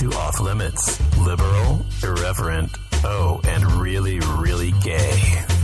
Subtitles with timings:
[0.00, 0.98] To Off Limits.
[1.18, 2.70] Liberal, irreverent,
[3.04, 5.59] oh, and really, really gay.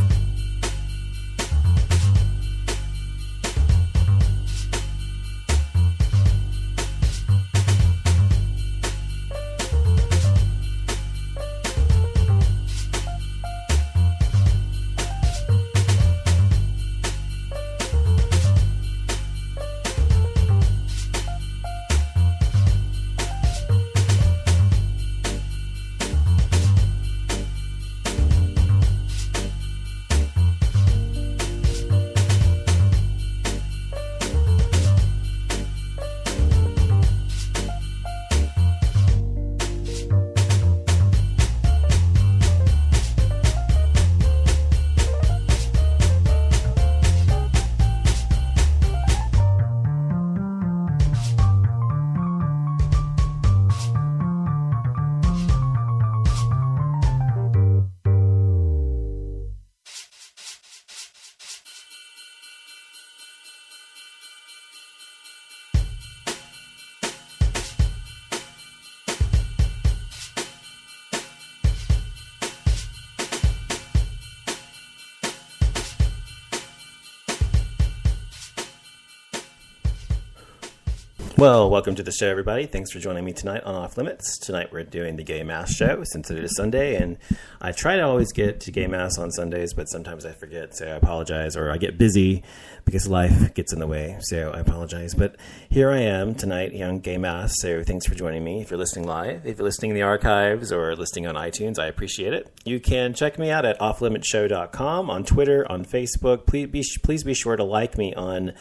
[81.46, 82.66] Well, welcome to the show, everybody.
[82.66, 84.36] Thanks for joining me tonight on Off Limits.
[84.36, 87.18] Tonight we're doing the Gay Mass show since it is Sunday, and
[87.60, 90.88] I try to always get to Gay Mass on Sundays, but sometimes I forget, so
[90.88, 92.42] I apologize, or I get busy
[92.84, 95.14] because life gets in the way, so I apologize.
[95.14, 95.36] But
[95.68, 98.60] here I am tonight on Gay Mass, so thanks for joining me.
[98.62, 101.86] If you're listening live, if you're listening in the archives or listening on iTunes, I
[101.86, 102.50] appreciate it.
[102.64, 106.44] You can check me out at offlimitshow.com, on Twitter, on Facebook.
[106.46, 108.52] Please be, please be sure to like me on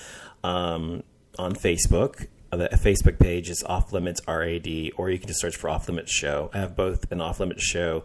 [0.44, 1.02] um,
[1.40, 4.68] on Facebook the Facebook page is Off Limits RAD,
[4.98, 6.50] or you can just search for Off Limits Show.
[6.54, 8.04] I have both an Off Limits Show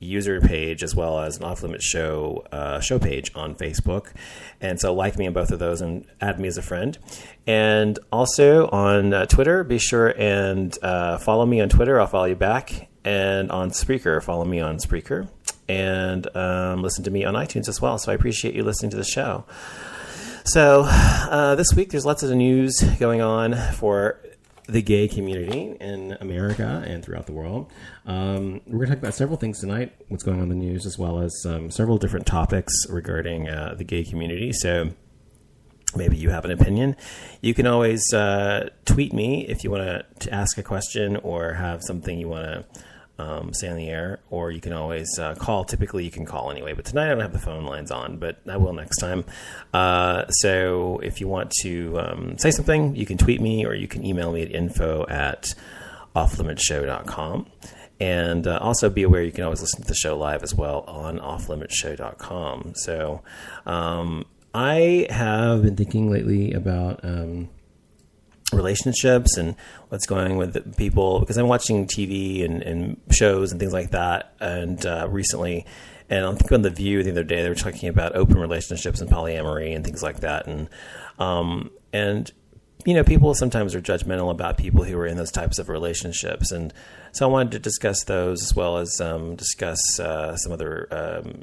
[0.00, 4.12] user page as well as an Off Limits Show uh, show page on Facebook.
[4.60, 6.96] And so like me on both of those and add me as a friend.
[7.46, 12.00] And also on uh, Twitter, be sure and uh, follow me on Twitter.
[12.00, 12.88] I'll follow you back.
[13.04, 15.28] And on Spreaker, follow me on Spreaker.
[15.68, 17.98] And um, listen to me on iTunes as well.
[17.98, 19.44] So I appreciate you listening to the show.
[20.52, 24.18] So, uh, this week there's lots of news going on for
[24.66, 27.70] the gay community in America and throughout the world.
[28.06, 30.86] Um, we're going to talk about several things tonight, what's going on in the news,
[30.86, 34.54] as well as um, several different topics regarding uh, the gay community.
[34.54, 34.88] So,
[35.94, 36.96] maybe you have an opinion.
[37.42, 41.82] You can always uh, tweet me if you want to ask a question or have
[41.82, 42.64] something you want to
[43.18, 45.64] um, say on the air, or you can always uh, call.
[45.64, 48.38] Typically, you can call anyway, but tonight I don't have the phone lines on, but
[48.48, 49.24] I will next time.
[49.74, 53.88] Uh, so if you want to um, say something, you can tweet me or you
[53.88, 55.54] can email me at info at
[56.14, 57.46] offlimitshow.com.
[58.00, 60.84] And uh, also be aware you can always listen to the show live as well
[60.86, 62.74] on offlimitshow.com.
[62.76, 63.22] So
[63.66, 64.24] um,
[64.54, 67.48] I have been thinking lately about um,
[68.52, 69.54] relationships and
[69.88, 74.32] what's going with people because I'm watching TV and, and shows and things like that.
[74.40, 75.66] And uh, recently,
[76.10, 79.00] and I think on the View the other day they were talking about open relationships
[79.00, 80.46] and polyamory and things like that.
[80.46, 80.68] And
[81.18, 82.30] um, and
[82.86, 86.52] you know, people sometimes are judgmental about people who are in those types of relationships,
[86.52, 86.72] and
[87.12, 91.42] so I wanted to discuss those as well as um, discuss uh, some other um,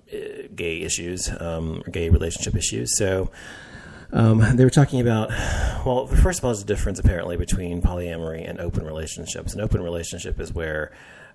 [0.56, 2.98] gay issues, um, gay relationship issues.
[2.98, 3.32] So.
[4.16, 5.30] Um, they were talking about,
[5.86, 9.54] well, first of all, there's a difference apparently between polyamory and open relationships.
[9.54, 10.94] An open relationship is where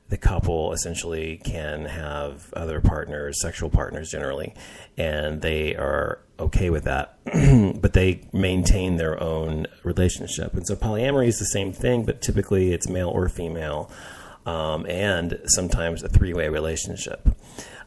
[0.09, 4.55] the couple essentially can have other partners, sexual partners generally,
[4.97, 7.19] and they are okay with that,
[7.83, 10.55] but they maintain their own relationship.
[10.55, 13.91] And so polyamory is the same thing, but typically it's male or female,
[14.51, 17.29] um, and sometimes a three way relationship.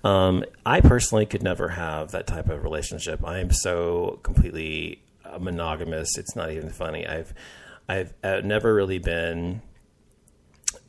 [0.04, 3.26] Um, I personally could never have that type of relationship.
[3.26, 6.18] I am so completely uh, monogamous.
[6.18, 7.06] It's not even funny.
[7.06, 7.34] I've
[7.90, 9.62] I've uh, never really been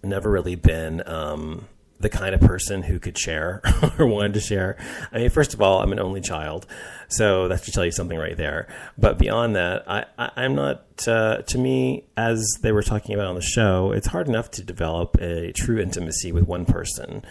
[0.03, 1.67] never really been um,
[2.00, 3.61] the kind of person who could share
[3.99, 4.76] or wanted to share.
[5.12, 6.67] I mean, first of all, I'm an only child,
[7.08, 8.69] so that should tell you something right there.
[8.99, 10.82] But beyond that, I, I, am not.
[11.06, 14.62] Uh, to me, as they were talking about on the show, it's hard enough to
[14.62, 17.23] develop a true intimacy with one person.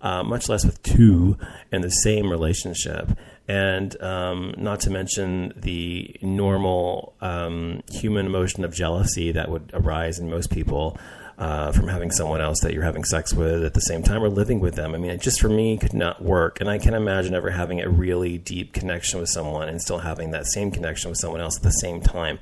[0.00, 1.38] Uh, much less with two
[1.70, 3.16] in the same relationship.
[3.46, 10.18] And um, not to mention the normal um, human emotion of jealousy that would arise
[10.18, 10.98] in most people
[11.38, 14.28] uh, from having someone else that you're having sex with at the same time or
[14.28, 14.94] living with them.
[14.94, 16.60] I mean, it just for me could not work.
[16.60, 20.30] And I can imagine ever having a really deep connection with someone and still having
[20.30, 22.38] that same connection with someone else at the same time.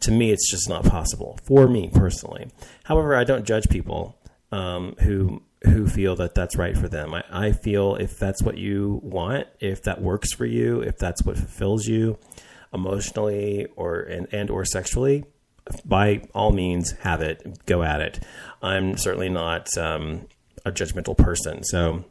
[0.00, 2.50] To me, it's just not possible for me personally.
[2.84, 4.16] However, I don't judge people
[4.52, 7.14] um, who who feel that that's right for them.
[7.14, 11.22] I, I feel if that's what you want, if that works for you, if that's
[11.22, 12.18] what fulfills you
[12.72, 15.24] emotionally or and, and or sexually,
[15.84, 18.20] by all means, have it, go at it.
[18.62, 20.26] I'm certainly not um,
[20.64, 22.04] a judgmental person, so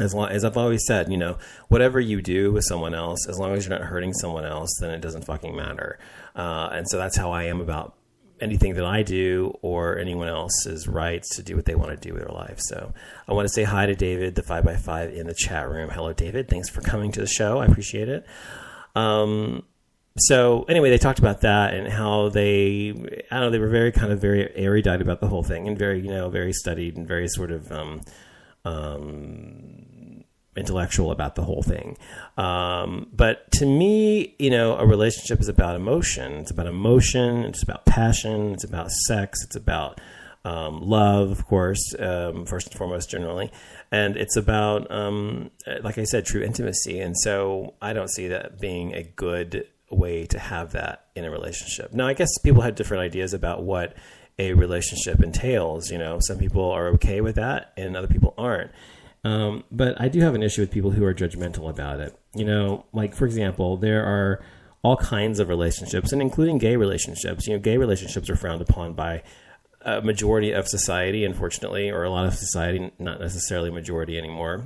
[0.00, 1.38] as long as I've always said, you know,
[1.68, 4.90] whatever you do with someone else, as long as you're not hurting someone else, then
[4.90, 5.98] it doesn't fucking matter.
[6.34, 7.94] Uh, and so that's how I am about
[8.40, 12.12] anything that I do or anyone else's rights to do what they want to do
[12.12, 12.58] with their life.
[12.58, 12.92] So
[13.28, 15.90] I want to say hi to David, the 5x5 in the chat room.
[15.90, 16.48] Hello, David.
[16.48, 17.58] Thanks for coming to the show.
[17.60, 18.26] I appreciate it.
[18.96, 19.64] Um,
[20.18, 22.90] so anyway, they talked about that and how they,
[23.30, 25.76] I don't know, they were very kind of very erudite about the whole thing and
[25.76, 28.00] very, you know, very studied and very sort of um,
[28.64, 30.24] um,
[30.56, 31.96] intellectual about the whole thing.
[32.38, 36.34] Um, but to me, you know, a relationship is about emotion.
[36.34, 37.44] It's about emotion.
[37.44, 38.52] It's about passion.
[38.52, 39.44] It's about sex.
[39.44, 40.00] It's about
[40.44, 43.50] um, love, of course, um, first and foremost, generally.
[43.90, 45.50] And it's about, um,
[45.82, 47.00] like I said, true intimacy.
[47.00, 51.30] And so I don't see that being a good way to have that in a
[51.30, 51.92] relationship.
[51.92, 53.94] Now, I guess people have different ideas about what
[54.38, 55.90] a relationship entails.
[55.90, 58.70] You know, some people are okay with that, and other people aren't.
[59.24, 62.18] Um, but I do have an issue with people who are judgmental about it.
[62.34, 64.42] You know, like for example, there are
[64.82, 67.46] all kinds of relationships, and including gay relationships.
[67.46, 69.22] You know, gay relationships are frowned upon by
[69.80, 74.64] a majority of society, unfortunately, or a lot of society, not necessarily majority anymore,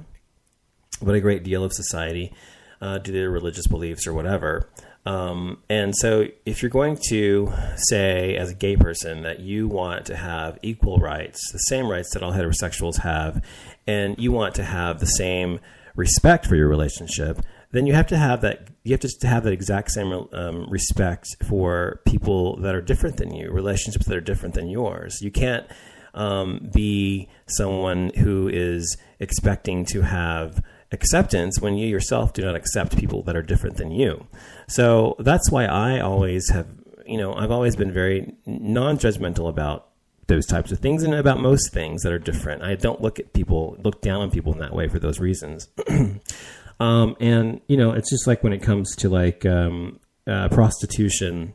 [1.01, 2.33] but a great deal of society
[2.81, 4.69] uh, due to their religious beliefs or whatever.
[5.09, 10.05] Um, and so, if you're going to say, as a gay person, that you want
[10.07, 13.43] to have equal rights, the same rights that all heterosexuals have,
[13.87, 15.61] and you want to have the same
[15.97, 17.41] respect for your relationship,
[17.71, 18.69] then you have to have that.
[18.83, 23.35] You have to have that exact same um, respect for people that are different than
[23.35, 25.23] you, relationships that are different than yours.
[25.23, 25.67] You can't
[26.13, 30.63] um, be someone who is expecting to have
[30.93, 34.27] acceptance when you yourself do not accept people that are different than you.
[34.69, 36.67] So that's why I always have,
[37.07, 39.89] you know, I've always been very non judgmental about
[40.29, 42.63] those types of things and about most things that are different.
[42.63, 45.69] I don't look at people, look down on people in that way for those reasons.
[46.81, 51.55] um, and, you know, it's just like when it comes to like um, uh, prostitution,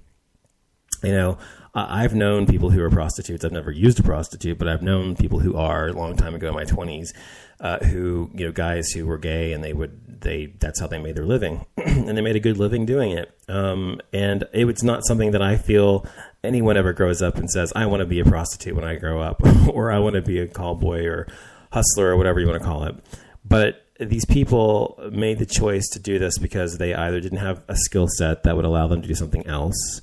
[1.04, 1.38] you know,
[1.76, 3.44] I've known people who are prostitutes.
[3.44, 6.50] I've never used a prostitute, but I've known people who are a long time ago
[6.50, 7.10] in my 20s
[7.64, 11.00] uh, who you know guys who were gay and they would they that's how they
[11.00, 11.66] made their living.
[11.94, 13.32] And they made a good living doing it.
[13.48, 16.06] Um, and it was not something that I feel
[16.44, 19.22] anyone ever grows up and says I want to be a prostitute when I grow
[19.22, 21.28] up or I want to be a call boy or
[21.72, 22.96] hustler or whatever you want to call it.
[23.46, 27.76] But these people made the choice to do this because they either didn't have a
[27.76, 30.02] skill set that would allow them to do something else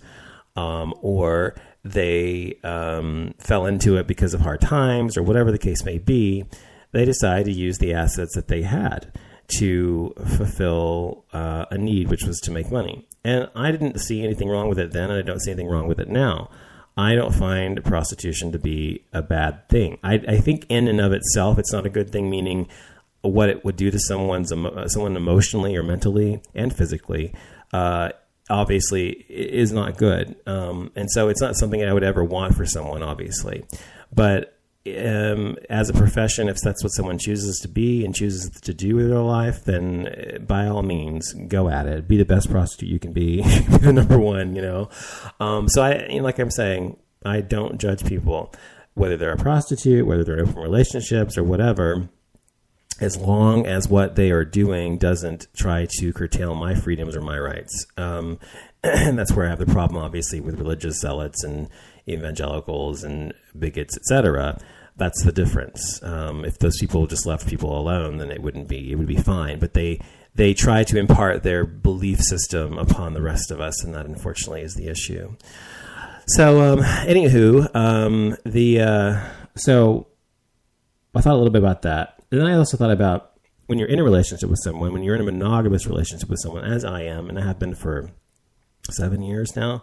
[0.57, 5.85] um, or they um, fell into it because of hard times or whatever the case
[5.85, 6.45] may be
[6.93, 9.13] they decided to use the assets that they had
[9.59, 13.07] to fulfill uh, a need, which was to make money.
[13.25, 15.89] And I didn't see anything wrong with it then, and I don't see anything wrong
[15.89, 16.51] with it now.
[16.97, 19.99] I don't find prostitution to be a bad thing.
[20.03, 22.29] I, I think in and of itself, it's not a good thing.
[22.29, 22.69] Meaning,
[23.23, 27.35] what it would do to someone's someone emotionally or mentally and physically,
[27.73, 28.11] uh,
[28.49, 30.37] obviously, is not good.
[30.47, 33.65] Um, and so, it's not something I would ever want for someone, obviously.
[34.13, 34.60] But
[34.99, 38.97] um, as a profession, if that's what someone chooses to be and chooses to do
[38.97, 42.09] with their life, then uh, by all means, go at it.
[42.09, 43.37] Be the best prostitute you can be.
[43.43, 44.89] be the number one, you know.
[45.39, 48.53] Um, so I, you know, like I'm saying, I don't judge people
[48.95, 52.09] whether they're a prostitute, whether they're in open relationships or whatever.
[53.01, 57.39] As long as what they are doing doesn't try to curtail my freedoms or my
[57.39, 58.39] rights, um,
[58.83, 61.71] and that's where I have the problem, obviously, with religious zealots and
[62.07, 64.61] evangelicals and bigots, etc.
[65.01, 66.03] That's the difference.
[66.03, 69.17] Um, if those people just left people alone, then it wouldn't be it would be
[69.17, 69.59] fine.
[69.59, 69.99] But they
[70.35, 74.61] they try to impart their belief system upon the rest of us, and that unfortunately
[74.61, 75.37] is the issue.
[76.27, 79.21] So, um, anywho, um, the uh,
[79.57, 80.07] so
[81.15, 83.33] I thought a little bit about that, and then I also thought about
[83.69, 86.65] when you're in a relationship with someone, when you're in a monogamous relationship with someone,
[86.65, 88.11] as I am, and I have been for
[88.91, 89.83] seven years now.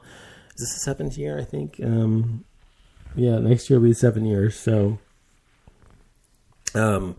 [0.55, 1.39] Is this the seventh year?
[1.39, 1.79] I think.
[1.83, 2.45] Um,
[3.15, 4.59] yeah, next year will be seven years.
[4.59, 4.99] So,
[6.77, 7.15] um,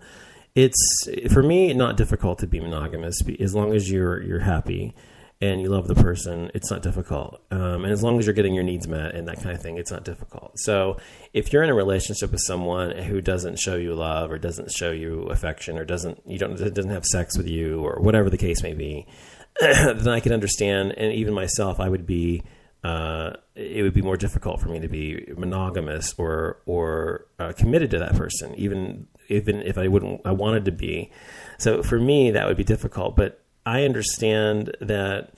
[0.55, 4.95] it's for me not difficult to be monogamous as long as you're you're happy
[5.41, 7.41] and you love the person, it's not difficult.
[7.53, 9.77] Um, and as long as you're getting your needs met and that kind of thing,
[9.77, 10.59] it's not difficult.
[10.59, 10.97] So
[11.33, 14.91] if you're in a relationship with someone who doesn't show you love or doesn't show
[14.91, 18.63] you affection or doesn't you don't doesn't have sex with you or whatever the case
[18.63, 19.07] may be,
[19.61, 20.95] then I can understand.
[20.97, 22.43] And even myself, I would be.
[22.85, 27.91] Uh, it would be more difficult for me to be monogamous or or uh, committed
[27.91, 31.11] to that person, even even if I wouldn't I wanted to be.
[31.59, 33.17] So for me, that would be difficult.
[33.17, 35.35] But I understand that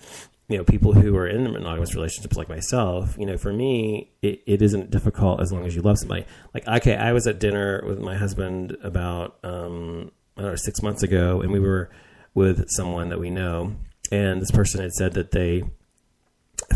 [0.50, 4.42] you know people who are in monogamous relationships like myself you know for me it,
[4.46, 7.82] it isn't difficult as long as you love somebody like okay i was at dinner
[7.86, 11.88] with my husband about um i don't know six months ago and we were
[12.34, 13.76] with someone that we know
[14.10, 15.62] and this person had said that they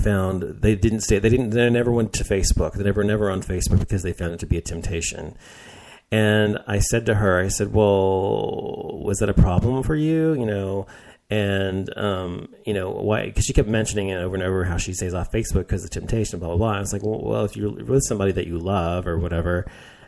[0.02, 3.42] found they didn't stay they didn't they never went to facebook they never never on
[3.42, 5.37] facebook because they found it to be a temptation
[6.11, 10.46] and i said to her i said well was that a problem for you you
[10.46, 10.87] know
[11.30, 13.26] and um, you know why?
[13.26, 15.90] Because she kept mentioning it over and over how she stays off Facebook because of
[15.90, 16.73] temptation, blah blah blah.
[16.76, 19.66] I was like, well, well, if you're with somebody that you love or whatever,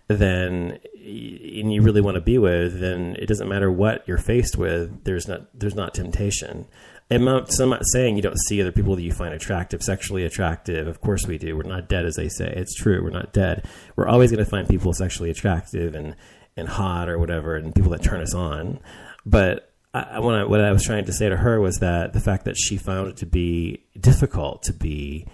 [0.09, 4.57] then and you really want to be with, then it doesn't matter what you're faced
[4.57, 5.05] with.
[5.05, 6.67] There's not there's not temptation.
[7.11, 10.25] I'm so I'm not saying you don't see other people that you find attractive, sexually
[10.25, 10.89] attractive.
[10.89, 11.57] Of course we do.
[11.57, 12.53] We're not dead, as they say.
[12.57, 13.03] It's true.
[13.03, 13.65] We're not dead.
[13.95, 16.17] We're always going to find people sexually attractive and
[16.57, 18.81] and hot or whatever, and people that turn us on.
[19.25, 22.21] But I, when I, what I was trying to say to her was that the
[22.21, 25.27] fact that she found it to be difficult to be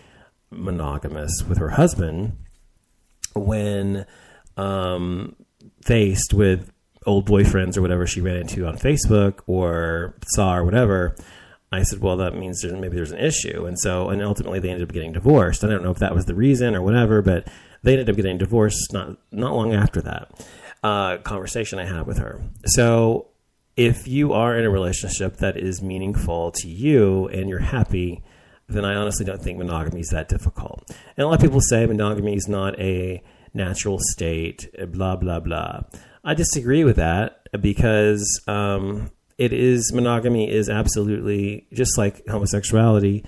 [0.51, 2.37] monogamous with her husband
[3.35, 4.05] when
[4.57, 5.35] um,
[5.83, 6.71] faced with
[7.07, 11.17] old boyfriends or whatever she ran into on Facebook or saw or whatever.
[11.73, 13.65] I said, well, that means there's, maybe there's an issue.
[13.65, 15.65] And so, and ultimately they ended up getting divorced.
[15.65, 17.49] I don't know if that was the reason or whatever, but
[17.83, 20.47] they ended up getting divorced not, not long after that
[20.83, 22.43] uh, conversation I had with her.
[22.67, 23.29] So
[23.77, 28.23] if you are in a relationship that is meaningful to you and you're happy,
[28.69, 30.85] then I honestly don't think monogamy is that difficult.
[31.17, 33.23] And a lot of people say monogamy is not a
[33.55, 35.83] natural state, blah, blah, blah.
[36.25, 39.11] I disagree with that because um,
[39.43, 43.25] it is, monogamy is absolutely, just like homosexuality,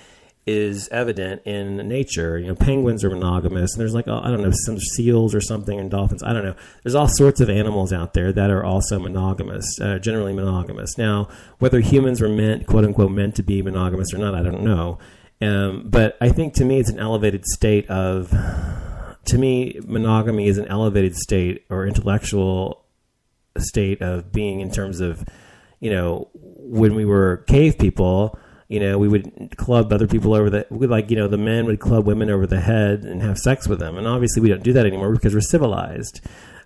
[0.47, 2.39] is evident in nature.
[2.39, 5.81] You know, penguins are monogamous, and there's like I don't know some seals or something,
[5.81, 6.23] and dolphins.
[6.23, 6.55] I don't know.
[6.85, 10.97] There's all sorts of animals out there that are also monogamous, uh, generally monogamous.
[10.97, 11.29] Now,
[11.59, 14.99] whether humans were meant, quote unquote, meant to be monogamous or not, I don't know.
[15.41, 18.33] Um, but I think to me, it's an elevated state of.
[19.27, 22.85] To me, monogamy is an elevated state or intellectual
[23.59, 25.25] state of being in terms of,
[25.85, 28.39] you know, when we were cave people
[28.69, 31.67] you know, we would club other people over the we like you know the men
[31.67, 34.63] would club women over the head and have sex with them, and obviously we don't
[34.63, 36.21] do that anymore because we're civilized.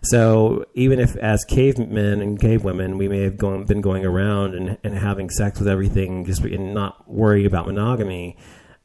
[0.05, 4.79] So even if as cavemen and cavewomen we may have gone, been going around and,
[4.85, 8.37] and having sex with everything just and not worry about monogamy,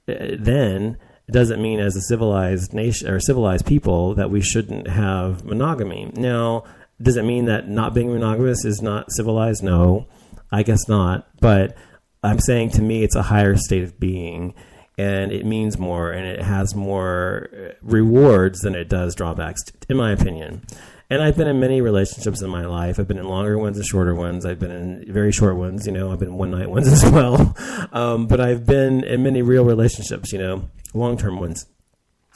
[0.07, 0.97] uh, then
[1.27, 6.11] it doesn't mean as a civilized nation or civilized people that we shouldn't have monogamy.
[6.15, 6.63] Now,
[6.99, 9.63] does it mean that not being monogamous is not civilized?
[9.63, 10.07] No,
[10.53, 11.27] I guess not.
[11.41, 11.75] But
[12.23, 14.53] I'm saying to me, it's a higher state of being,
[14.97, 19.97] and it means more, and it has more uh, rewards than it does drawbacks, in
[19.97, 20.65] my opinion.
[21.09, 22.99] And I've been in many relationships in my life.
[22.99, 24.45] I've been in longer ones and shorter ones.
[24.45, 25.85] I've been in very short ones.
[25.85, 27.55] You know, I've been one night ones as well.
[27.91, 30.31] Um, but I've been in many real relationships.
[30.31, 31.65] You know, long term ones.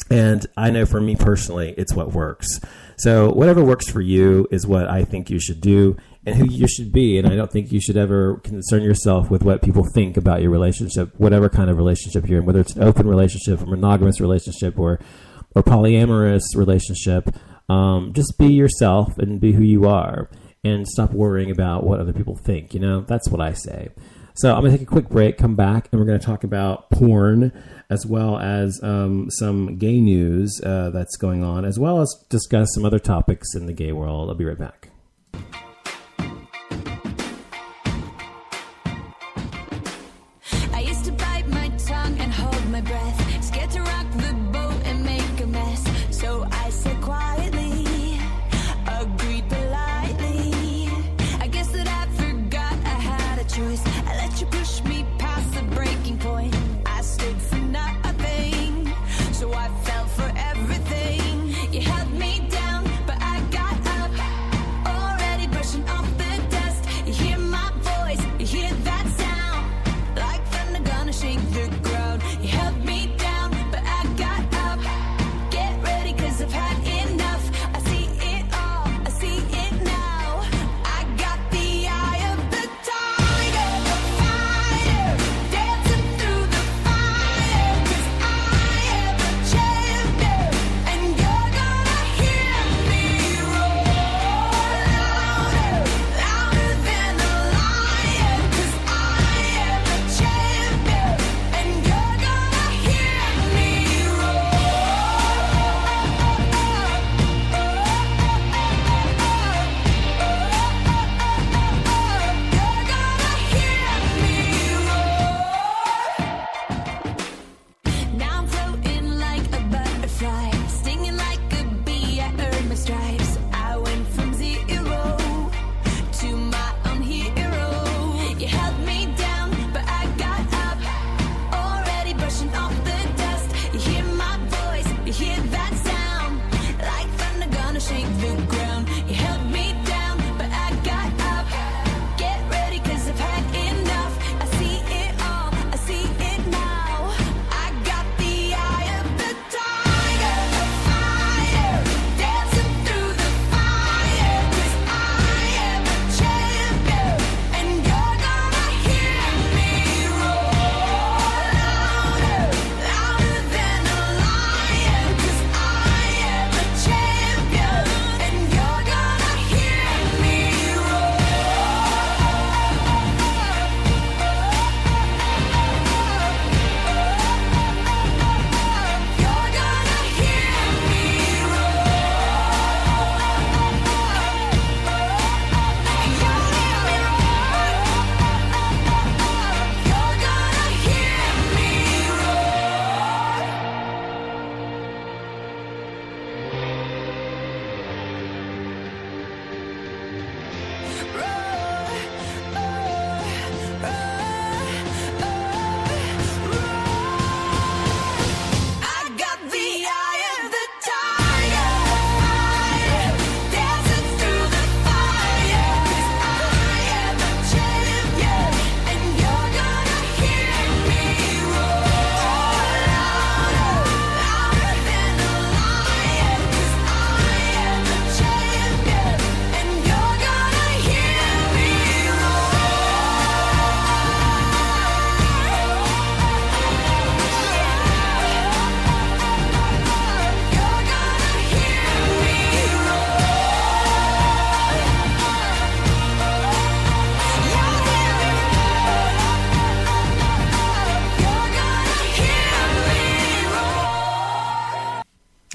[0.10, 2.60] And I know for me personally, it's what works.
[2.98, 5.98] So whatever works for you is what I think you should do
[6.28, 7.18] and who you should be.
[7.18, 10.52] And I don't think you should ever concern yourself with what people think about your
[10.52, 14.78] relationship, whatever kind of relationship you're in, whether it's an open relationship, a monogamous relationship,
[14.78, 15.00] or
[15.56, 17.30] or polyamorous relationship.
[17.70, 20.30] Um, just be yourself and be who you are,
[20.66, 22.74] and stop worrying about what other people think.
[22.74, 23.90] You know, that's what I say.
[24.36, 27.54] So I'm gonna take a quick break, come back, and we're gonna talk about porn
[27.90, 32.68] as well as um, some gay news uh, that's going on, as well as discuss
[32.74, 34.30] some other topics in the gay world.
[34.30, 34.90] I'll be right back.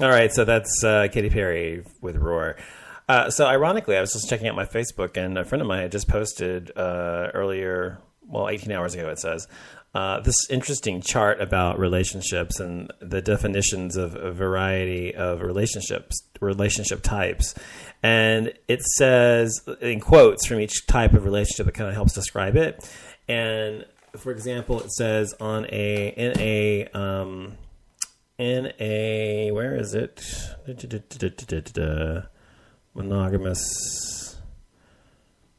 [0.03, 2.57] All right, so that's uh, Katy Perry with Roar.
[3.07, 5.83] Uh, so ironically, I was just checking out my Facebook, and a friend of mine
[5.83, 9.47] had just posted uh, earlier, well, 18 hours ago, it says,
[9.95, 17.01] uh, this interesting chart about relationships and the definitions of a variety of relationships, relationship
[17.01, 17.55] types.
[18.03, 22.57] And it says, in quotes from each type of relationship, it kind of helps describe
[22.57, 22.85] it.
[23.29, 23.85] And
[24.17, 27.57] for example, it says on a, in a, um,
[28.43, 30.21] in a, where is it?
[32.93, 34.37] Monogamous.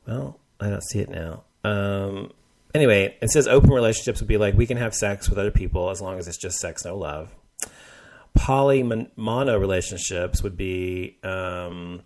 [0.07, 1.45] Well, I don't see it now.
[1.65, 2.33] Um,
[2.75, 5.89] anyway, it says open relationships would be like we can have sex with other people
[5.89, 7.35] as long as it's just sex, no love.
[8.35, 8.83] Poly
[9.17, 12.03] mono relationships would be um,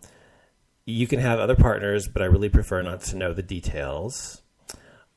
[0.85, 4.43] you can have other partners, but I really prefer not to know the details.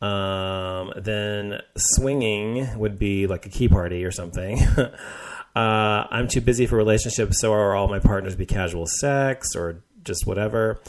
[0.02, 4.60] Um, then swinging would be like a key party or something.
[5.56, 9.84] uh, I'm too busy for relationships, so are all my partners be casual sex or
[10.04, 10.82] just whatever.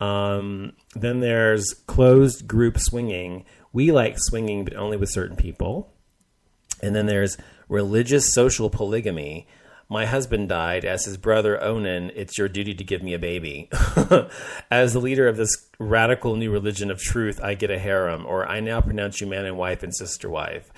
[0.00, 3.44] Um, then there's closed group swinging.
[3.72, 5.92] We like swinging, but only with certain people.
[6.82, 7.36] And then there's
[7.68, 9.48] religious social polygamy.
[9.88, 10.84] My husband died.
[10.84, 13.68] As his brother Onan, it's your duty to give me a baby.
[14.70, 18.46] As the leader of this radical new religion of truth, I get a harem, or
[18.46, 20.70] I now pronounce you man and wife and sister wife.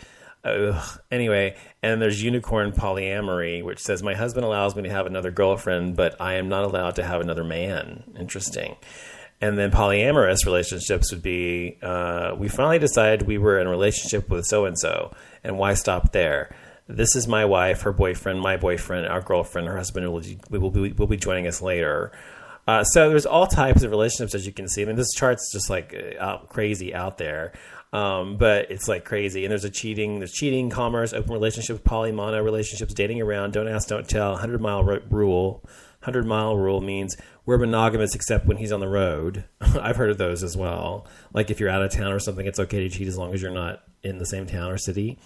[0.46, 1.00] Ugh.
[1.11, 5.96] Anyway, and there's unicorn polyamory, which says my husband allows me to have another girlfriend,
[5.96, 8.04] but I am not allowed to have another man.
[8.18, 8.76] Interesting.
[9.40, 14.30] And then polyamorous relationships would be uh, we finally decided we were in a relationship
[14.30, 16.54] with so and so, and why stop there?
[16.88, 20.92] This is my wife, her boyfriend, my boyfriend, our girlfriend, her husband will, will, be,
[20.92, 22.12] will be joining us later.
[22.66, 24.82] Uh, so there's all types of relationships as you can see.
[24.82, 27.52] I mean, this chart's just like out, crazy out there.
[27.96, 29.46] Um, but it's like crazy.
[29.46, 33.68] And there's a cheating, there's cheating, commerce, open relationships, poly, mono relationships, dating around, don't
[33.68, 35.62] ask, don't tell, 100 mile rule.
[36.00, 39.44] 100 mile rule means we're monogamous except when he's on the road.
[39.61, 41.06] I've heard of those as well.
[41.32, 43.40] Like if you're out of town or something, it's okay to cheat as long as
[43.40, 45.18] you're not in the same town or city.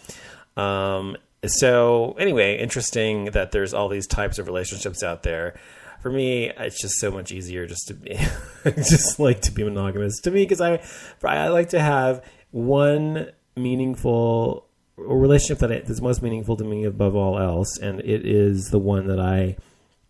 [0.56, 5.58] Um, so anyway, interesting that there's all these types of relationships out there.
[6.02, 8.16] For me, it's just so much easier just to be,
[8.64, 10.80] just like to be monogamous to me because I,
[11.24, 17.38] I like to have one meaningful relationship that is most meaningful to me above all
[17.38, 19.56] else, and it is the one that I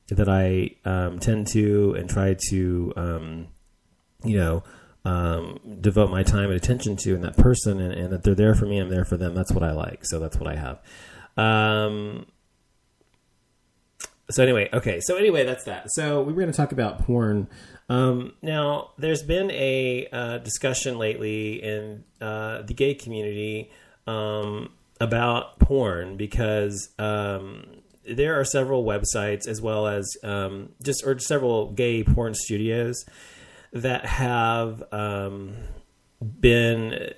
[0.09, 3.47] that I um, tend to and try to, um,
[4.25, 4.65] you know,
[5.05, 8.55] um, devote my time and attention to, and that person, and, and, that they're there
[8.55, 9.35] for me, I'm there for them.
[9.35, 10.01] That's what I like.
[10.03, 10.81] So that's what I have.
[14.31, 15.01] So anyway, okay.
[15.01, 15.87] So anyway, that's that.
[15.93, 17.49] So we were going to talk about porn.
[17.89, 23.71] Um, now, there's been a uh, discussion lately in uh, the gay community
[24.07, 27.65] um, about porn because um,
[28.05, 33.05] there are several websites as well as um, just or several gay porn studios
[33.73, 35.55] that have um,
[36.41, 37.13] been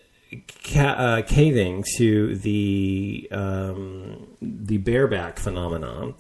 [0.65, 6.15] ca- uh, caving to the um, the bareback phenomenon.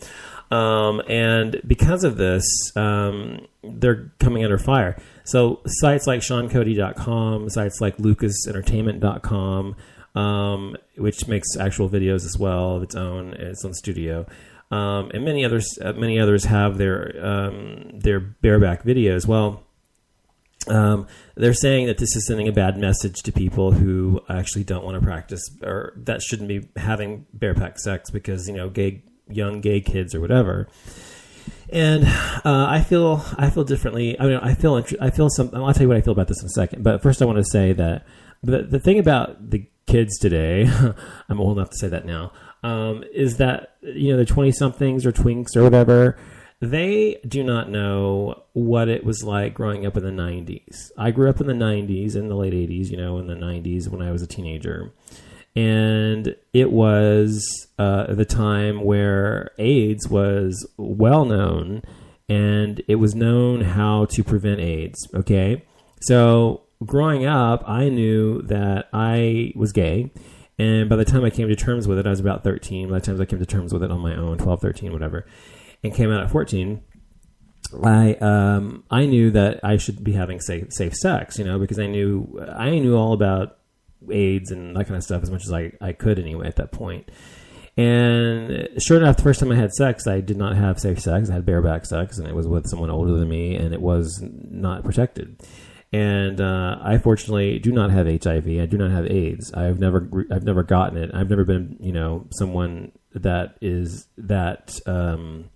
[0.52, 2.44] Um, and because of this,
[2.76, 5.00] um, they're coming under fire.
[5.24, 9.76] So sites like SeanCody.com, sites like LucasEntertainment.com,
[10.14, 14.26] um, which makes actual videos as well of its own, its own studio,
[14.70, 19.26] um, and many others, uh, many others have their um, their bareback videos.
[19.26, 19.64] Well,
[20.68, 24.84] um, they're saying that this is sending a bad message to people who actually don't
[24.84, 29.60] want to practice or that shouldn't be having bareback sex because you know gay young
[29.60, 30.68] gay kids or whatever.
[31.70, 32.04] And
[32.44, 34.18] uh, I feel I feel differently.
[34.20, 35.50] I mean, I feel I feel some.
[35.54, 36.82] I'll tell you what I feel about this in a second.
[36.84, 38.06] But first, I want to say that
[38.42, 40.70] the the thing about the kids today,
[41.28, 42.32] I'm old enough to say that now,
[42.62, 46.18] um, is that you know the twenty somethings or twinks or whatever
[46.62, 50.92] they do not know what it was like growing up in the 90s.
[50.96, 53.88] I grew up in the 90s, in the late 80s, you know, in the 90s
[53.88, 54.92] when I was a teenager.
[55.54, 61.82] And it was uh, the time where AIDS was well known
[62.28, 64.98] and it was known how to prevent AIDS.
[65.14, 65.62] Okay.
[66.00, 70.10] So growing up, I knew that I was gay.
[70.58, 72.88] And by the time I came to terms with it, I was about 13.
[72.88, 75.26] By the time I came to terms with it on my own, 12, 13, whatever
[75.82, 76.82] and came out at 14,
[77.84, 81.78] I um, I knew that I should be having safe safe sex, you know, because
[81.78, 83.58] I knew I knew all about
[84.10, 86.72] AIDS and that kind of stuff as much as I, I could anyway at that
[86.72, 87.10] point.
[87.76, 91.30] And sure enough, the first time I had sex, I did not have safe sex.
[91.30, 94.22] I had bareback sex, and it was with someone older than me, and it was
[94.22, 95.40] not protected.
[95.90, 98.46] And uh, I fortunately do not have HIV.
[98.46, 99.52] I do not have AIDS.
[99.52, 101.10] I've never I've never gotten it.
[101.14, 105.50] I've never been you know someone that is that um,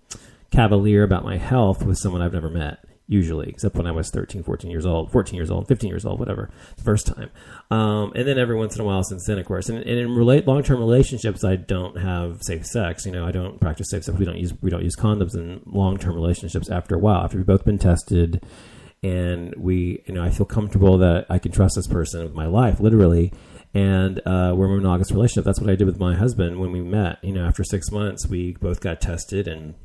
[0.51, 4.43] cavalier about my health with someone I've never met usually, except when I was 13,
[4.43, 7.29] 14 years old, 14 years old, 15 years old, whatever, the first time.
[7.71, 9.69] Um, and then every once in a while since then, of course.
[9.69, 13.05] And, and in relate, long-term relationships, I don't have safe sex.
[13.05, 14.17] You know, I don't practice safe sex.
[14.17, 17.45] We don't use, we don't use condoms in long-term relationships after a while, after we've
[17.45, 18.43] both been tested
[19.03, 22.47] and we, you know, I feel comfortable that I can trust this person with my
[22.47, 23.31] life, literally.
[23.73, 25.45] And uh, we're in a monogamous relationship.
[25.45, 27.23] That's what I did with my husband when we met.
[27.23, 29.75] You know, after six months, we both got tested and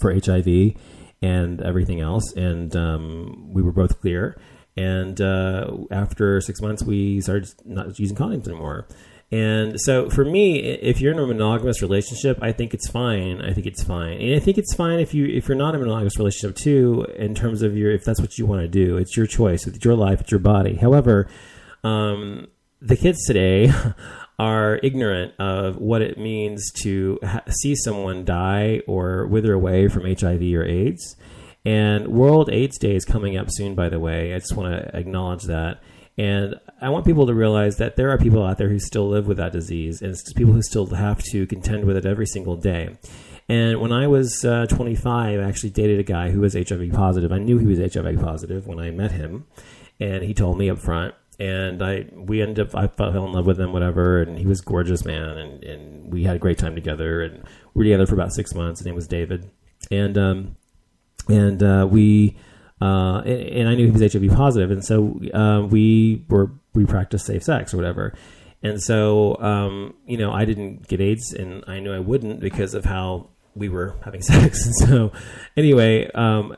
[0.00, 0.74] for HIV
[1.22, 4.36] and everything else, and um, we were both clear.
[4.76, 8.88] And uh, after six months, we started not using condoms anymore.
[9.30, 13.40] And so for me, if you're in a monogamous relationship, I think it's fine.
[13.40, 14.20] I think it's fine.
[14.20, 17.06] And I think it's fine if you if you're not in a monogamous relationship too,
[17.16, 18.98] in terms of your if that's what you want to do.
[18.98, 19.66] It's your choice.
[19.66, 20.20] It's your life.
[20.20, 20.74] It's your body.
[20.74, 21.28] However,
[21.82, 22.48] um,
[22.82, 23.72] the kids today
[24.38, 30.04] are ignorant of what it means to ha- see someone die or wither away from
[30.04, 31.16] HIV or AIDS.
[31.64, 34.34] And World AIDS Day is coming up soon, by the way.
[34.34, 35.80] I just want to acknowledge that.
[36.18, 39.26] And I want people to realize that there are people out there who still live
[39.26, 42.96] with that disease, and people who still have to contend with it every single day.
[43.48, 47.32] And when I was uh, 25, I actually dated a guy who was HIV positive.
[47.32, 49.46] I knew he was HIV positive when I met him,
[50.00, 51.14] and he told me up front.
[51.38, 54.20] And I, we ended up, I fell in love with him, whatever.
[54.20, 55.38] And he was gorgeous, man.
[55.38, 57.22] And, and we had a great time together.
[57.22, 57.42] And
[57.74, 58.80] we were together for about six months.
[58.80, 59.50] His name was David.
[59.90, 60.56] And, um,
[61.28, 62.36] and uh, we,
[62.80, 66.84] uh, and, and, I knew he was HIV positive, and so uh, we were we
[66.84, 68.12] practiced safe sex or whatever.
[68.60, 72.74] And so, um, you know, I didn't get AIDS, and I knew I wouldn't because
[72.74, 74.66] of how we were having sex.
[74.66, 75.12] And so,
[75.56, 76.56] anyway, um,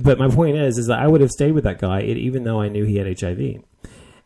[0.00, 2.60] but my point is, is that I would have stayed with that guy even though
[2.60, 3.62] I knew he had HIV,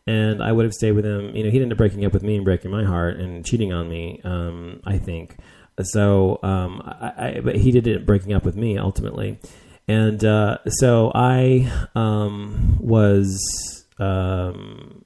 [0.09, 1.35] and I would have stayed with him.
[1.35, 3.71] You know, he ended up breaking up with me and breaking my heart and cheating
[3.71, 4.19] on me.
[4.23, 5.37] Um, I think
[5.83, 6.39] so.
[6.41, 9.37] Um, I, I, but he did it breaking up with me ultimately.
[9.87, 15.05] And uh, so I um, was, um,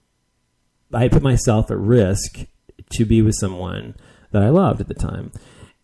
[0.94, 2.46] I put myself at risk
[2.94, 3.96] to be with someone
[4.32, 5.34] that I loved at the time.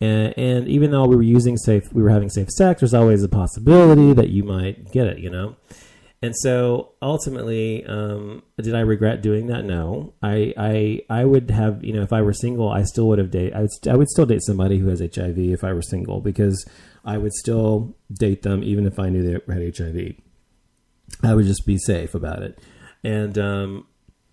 [0.00, 3.22] And, and, even though we were using safe, we were having safe sex, there's always
[3.22, 5.56] a possibility that you might get it, you know?
[6.22, 9.64] And so ultimately, um, did I regret doing that?
[9.64, 10.12] No.
[10.22, 13.30] I, I, I would have, you know, if I were single, I still would have
[13.30, 16.20] dated, I would, I would still date somebody who has HIV if I were single
[16.20, 16.68] because
[17.06, 20.16] I would still date them even if I knew they had HIV.
[21.22, 22.58] I would just be safe about it.
[23.02, 23.86] And um,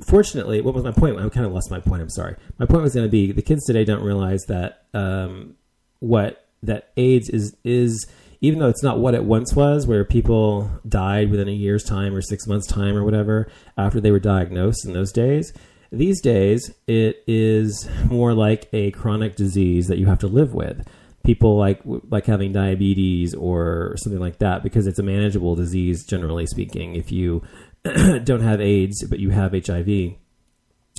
[0.06, 1.18] fortunately, what was my point?
[1.18, 2.02] I kind of lost my point.
[2.02, 2.36] I'm sorry.
[2.58, 5.56] My point was going to be the kids today don't realize that um,
[6.00, 8.08] what that AIDS is is
[8.42, 12.16] even though it's not what it once was, where people died within a year's time
[12.16, 13.48] or six months' time or whatever
[13.78, 15.54] after they were diagnosed in those days.
[15.92, 20.86] These days, it is more like a chronic disease that you have to live with
[21.28, 26.48] people like like having diabetes or something like that because it's a manageable disease generally
[26.48, 27.44] speaking if you
[28.24, 30.14] don't have AIDS but you have HIV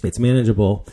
[0.05, 0.87] it's manageable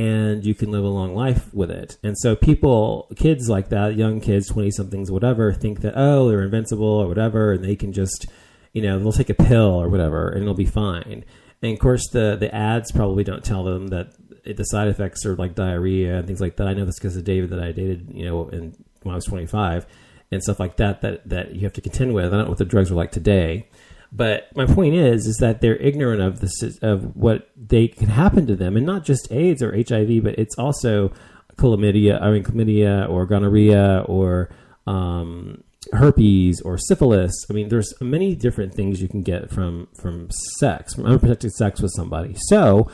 [0.00, 3.96] and you can live a long life with it and so people kids like that
[3.96, 7.92] young kids 20 somethings whatever think that oh they're invincible or whatever and they can
[7.92, 8.26] just
[8.72, 11.24] you know they'll take a pill or whatever and it'll be fine
[11.62, 14.12] and of course the the ads probably don't tell them that
[14.44, 16.66] the side effects are like diarrhea and things like that.
[16.66, 19.24] I know this because of David that I dated, you know, in, when I was
[19.24, 19.86] 25
[20.30, 22.26] and stuff like that, that, that you have to contend with.
[22.26, 23.68] I don't know what the drugs are like today.
[24.12, 28.46] But my point is, is that they're ignorant of this, of what they can happen
[28.46, 31.12] to them, and not just AIDS or HIV, but it's also
[31.56, 34.50] chlamydia, I mean chlamydia or gonorrhea or
[34.86, 37.32] um, herpes or syphilis.
[37.48, 41.80] I mean, there's many different things you can get from from sex, from unprotected sex
[41.80, 42.34] with somebody.
[42.48, 42.90] So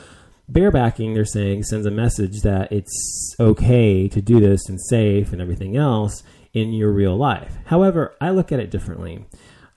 [0.51, 5.41] barebacking, they're saying, sends a message that it's okay to do this and safe and
[5.41, 7.57] everything else in your real life.
[7.65, 9.25] However, I look at it differently.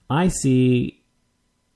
[0.08, 0.99] I see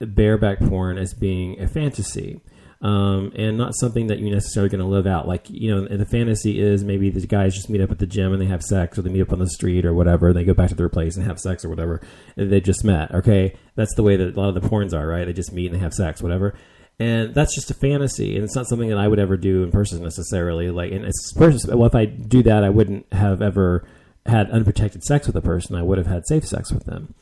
[0.07, 2.40] bareback porn as being a fantasy.
[2.83, 5.27] Um, and not something that you're necessarily going to live out.
[5.27, 8.35] Like, you know, the fantasy is maybe the guys just meet up at the gym
[8.35, 10.45] and they have sex, or they meet up on the street or whatever, and they
[10.45, 12.03] go back to their place and have sex or whatever.
[12.37, 13.57] They just met, okay?
[13.75, 15.25] That's the way that a lot of the porns are, right?
[15.25, 16.55] They just meet and they have sex, whatever
[16.99, 19.71] and that's just a fantasy and it's not something that i would ever do in
[19.71, 23.87] person necessarily like and it's well if i do that i wouldn't have ever
[24.27, 27.14] had unprotected sex with a person i would have had safe sex with them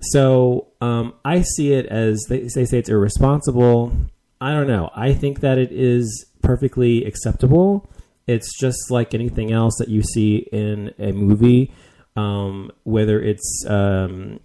[0.00, 3.92] so um, i see it as they, they say it's irresponsible.
[4.42, 4.90] I don't know.
[4.94, 7.90] I think that it is perfectly acceptable.
[8.26, 11.74] It's just like anything else that you see in a movie
[12.16, 14.40] um, whether it's um,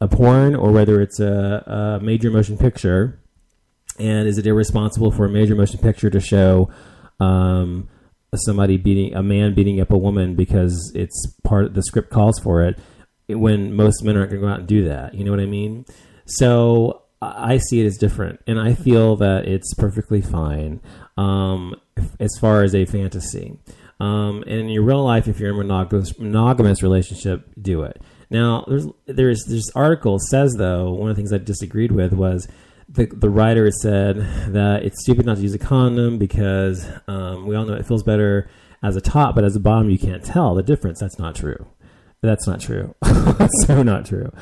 [0.00, 3.20] a porn or whether it's a, a major motion picture.
[3.98, 6.70] And is it irresponsible for a major motion picture to show
[7.18, 7.88] um,
[8.34, 12.38] somebody beating a man beating up a woman because it's part of the script calls
[12.38, 12.78] for it?
[13.28, 15.14] When most men aren't going to go out and do that.
[15.14, 15.84] You know what I mean?
[16.26, 20.80] So I see it as different, and I feel that it's perfectly fine
[21.16, 21.74] um,
[22.20, 23.58] as far as a fantasy.
[23.98, 28.00] Um, and in your real life, if you're in a monogamous, monogamous relationship, do it.
[28.28, 32.48] Now, there's there's this article says though one of the things I disagreed with was
[32.88, 34.16] the the writer said
[34.52, 38.02] that it's stupid not to use a condom because um, we all know it feels
[38.02, 38.50] better
[38.82, 41.00] as a top, but as a bottom you can't tell the difference.
[41.00, 41.66] That's not true.
[42.26, 42.92] That's not true.
[43.66, 44.32] so not true.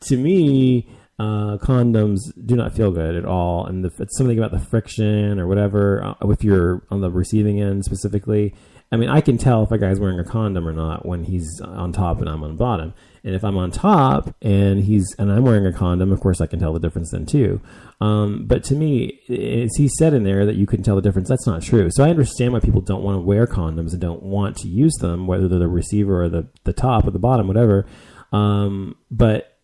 [0.00, 0.88] To me,
[1.20, 5.38] uh, condoms do not feel good at all, and the, it's something about the friction
[5.38, 6.02] or whatever.
[6.04, 8.54] Uh, if you're on the receiving end specifically,
[8.90, 11.60] I mean, I can tell if a guy's wearing a condom or not when he's
[11.60, 12.94] on top and I'm on bottom.
[13.22, 16.46] And if I'm on top and he's and I'm wearing a condom, of course I
[16.46, 17.60] can tell the difference then too.
[18.00, 21.28] Um, but to me, as he said in there that you can tell the difference,
[21.28, 21.90] that's not true.
[21.90, 24.94] So I understand why people don't want to wear condoms and don't want to use
[25.00, 27.86] them, whether they're the receiver or the the top or the bottom, whatever.
[28.32, 29.58] Um, but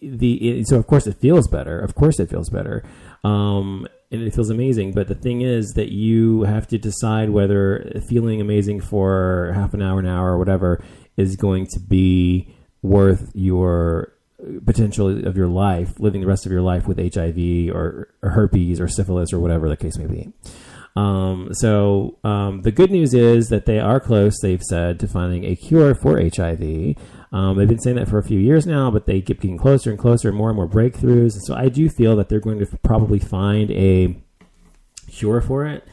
[0.00, 1.78] the so of course it feels better.
[1.78, 2.84] Of course it feels better.
[3.22, 4.92] Um, and it feels amazing.
[4.92, 9.82] But the thing is that you have to decide whether feeling amazing for half an
[9.82, 10.84] hour, an hour, or whatever
[11.16, 14.12] is going to be worth your
[14.64, 18.80] potential of your life, living the rest of your life with HIV or, or herpes
[18.80, 20.32] or syphilis or whatever the case may be.
[20.94, 24.38] Um, so um, the good news is that they are close.
[24.40, 26.96] They've said to finding a cure for HIV.
[27.32, 29.90] Um, they've been saying that for a few years now, but they keep getting closer
[29.90, 31.34] and closer, and more and more breakthroughs.
[31.34, 34.16] And so I do feel that they're going to probably find a
[35.10, 35.86] cure for it,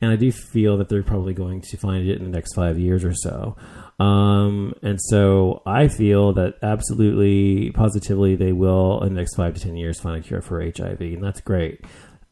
[0.00, 2.78] and I do feel that they're probably going to find it in the next five
[2.78, 3.56] years or so.
[3.98, 9.60] Um, and so I feel that absolutely, positively, they will in the next five to
[9.60, 11.80] ten years find a cure for HIV, and that's great.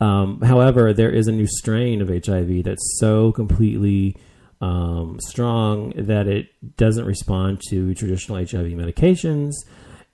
[0.00, 4.16] Um, however, there is a new strain of HIV that's so completely
[4.62, 9.50] um, strong that it doesn't respond to traditional HIV medications,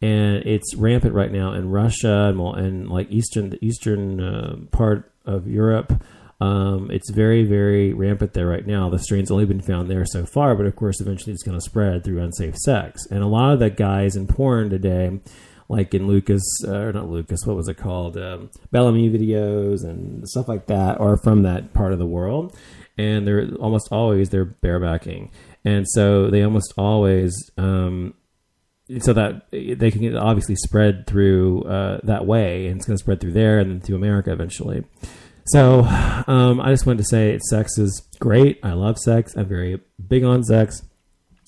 [0.01, 5.13] and it's rampant right now in Russia and, and like eastern the eastern uh, part
[5.27, 6.03] of Europe.
[6.41, 8.89] Um, it's very very rampant there right now.
[8.89, 11.65] The strain's only been found there so far, but of course, eventually it's going to
[11.65, 13.07] spread through unsafe sex.
[13.11, 15.21] And a lot of the guys in porn today
[15.71, 18.17] like in Lucas uh, or not Lucas, what was it called?
[18.17, 22.57] Um, BelAmi videos and stuff like that are from that part of the world
[22.99, 25.31] and they're almost always they're barebacking,
[25.65, 28.15] and so they almost always um,
[29.01, 33.21] so that they can obviously spread through uh, that way, and it's going to spread
[33.21, 34.85] through there and then through America eventually.
[35.47, 35.81] So
[36.27, 38.61] um, I just wanted to say, sex is great.
[38.63, 39.35] I love sex.
[39.35, 40.83] I'm very big on sex.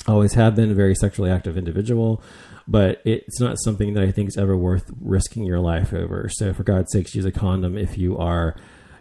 [0.08, 2.22] Always have been a very sexually active individual,
[2.66, 6.30] but it's not something that I think is ever worth risking your life over.
[6.30, 8.56] So for God's sakes, use a condom if you are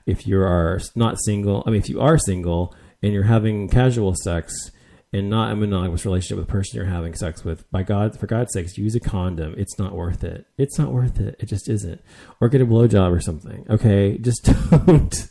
[0.10, 4.16] if you are not single, I mean, if you are single and you're having casual
[4.16, 4.72] sex
[5.12, 8.28] and not a monogamous relationship with the person you're having sex with, by God, for
[8.28, 9.56] God's sakes, use a condom.
[9.58, 10.46] It's not worth it.
[10.58, 11.36] It's not worth it.
[11.40, 12.02] It just isn't.
[12.40, 13.66] Or get a blowjob or something.
[13.70, 15.30] Okay, just don't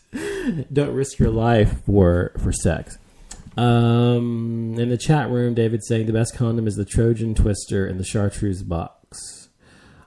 [0.73, 2.99] don't risk your life for for sex.
[3.57, 7.99] Um, in the chat room, David saying the best condom is the Trojan Twister in
[7.99, 9.49] the chartreuse box.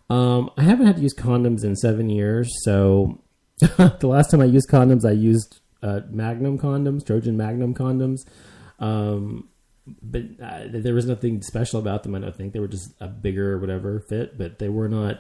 [0.10, 3.22] Um, I haven't had to use condoms in seven years, so
[4.00, 8.22] the last time I used condoms, I used uh, Magnum condoms, Trojan Magnum condoms.
[8.80, 9.50] Um,
[10.02, 12.16] but uh, there was nothing special about them.
[12.16, 15.20] I don't think they were just a bigger or whatever fit, but they were not.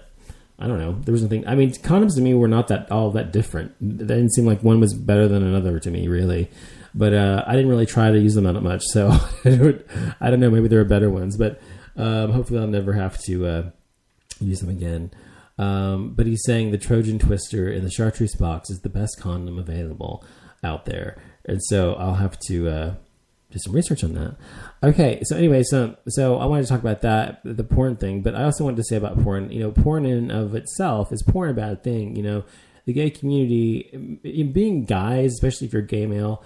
[0.59, 0.99] I don't know.
[1.03, 1.47] There was nothing.
[1.47, 3.75] I mean, condoms to me were not that all that different.
[3.81, 6.49] They didn't seem like one was better than another to me, really.
[6.93, 9.09] But uh, I didn't really try to use them that much, so
[9.45, 10.51] I don't know.
[10.51, 11.61] Maybe there are better ones, but
[11.95, 13.69] um, hopefully I'll never have to uh,
[14.39, 15.11] use them again.
[15.57, 19.59] Um, but he's saying the Trojan Twister in the chartreuse box is the best condom
[19.59, 20.23] available
[20.63, 22.93] out there, and so I'll have to uh,
[23.51, 24.37] do some research on that.
[24.83, 28.35] Okay, so anyway, so so I wanted to talk about that the porn thing, but
[28.35, 29.51] I also wanted to say about porn.
[29.51, 32.15] You know, porn in of itself is porn a bad thing?
[32.15, 32.43] You know,
[32.85, 34.19] the gay community,
[34.53, 36.43] being guys, especially if you're gay male.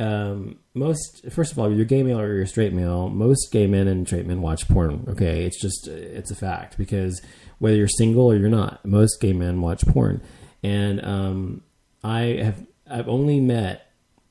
[0.00, 3.08] Um, most first of all, you're gay male or you're straight male.
[3.08, 5.06] Most gay men and straight men watch porn.
[5.08, 7.20] Okay, it's just it's a fact because
[7.58, 8.84] whether you're single or you're not.
[8.84, 10.20] Most gay men watch porn,
[10.62, 11.62] and um,
[12.02, 13.88] I have I've only met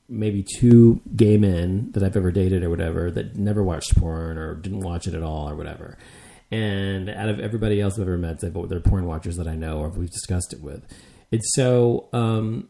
[0.08, 4.54] maybe two gay men that I've ever dated or whatever that never watched porn or
[4.54, 5.98] didn't watch it at all or whatever.
[6.50, 9.90] And out of everybody else I've ever met, they're porn watchers that I know or
[9.90, 10.82] we've discussed it with.
[11.30, 12.68] It's so um,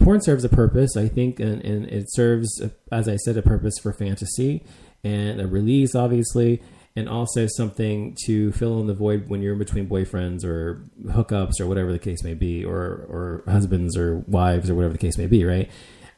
[0.00, 3.78] porn serves a purpose, I think, and, and it serves, as I said, a purpose
[3.80, 4.64] for fantasy
[5.04, 6.60] and a release, obviously
[6.96, 11.60] and also something to fill in the void when you're in between boyfriends or hookups
[11.60, 15.18] or whatever the case may be, or or husbands or wives or whatever the case
[15.18, 15.70] may be, right?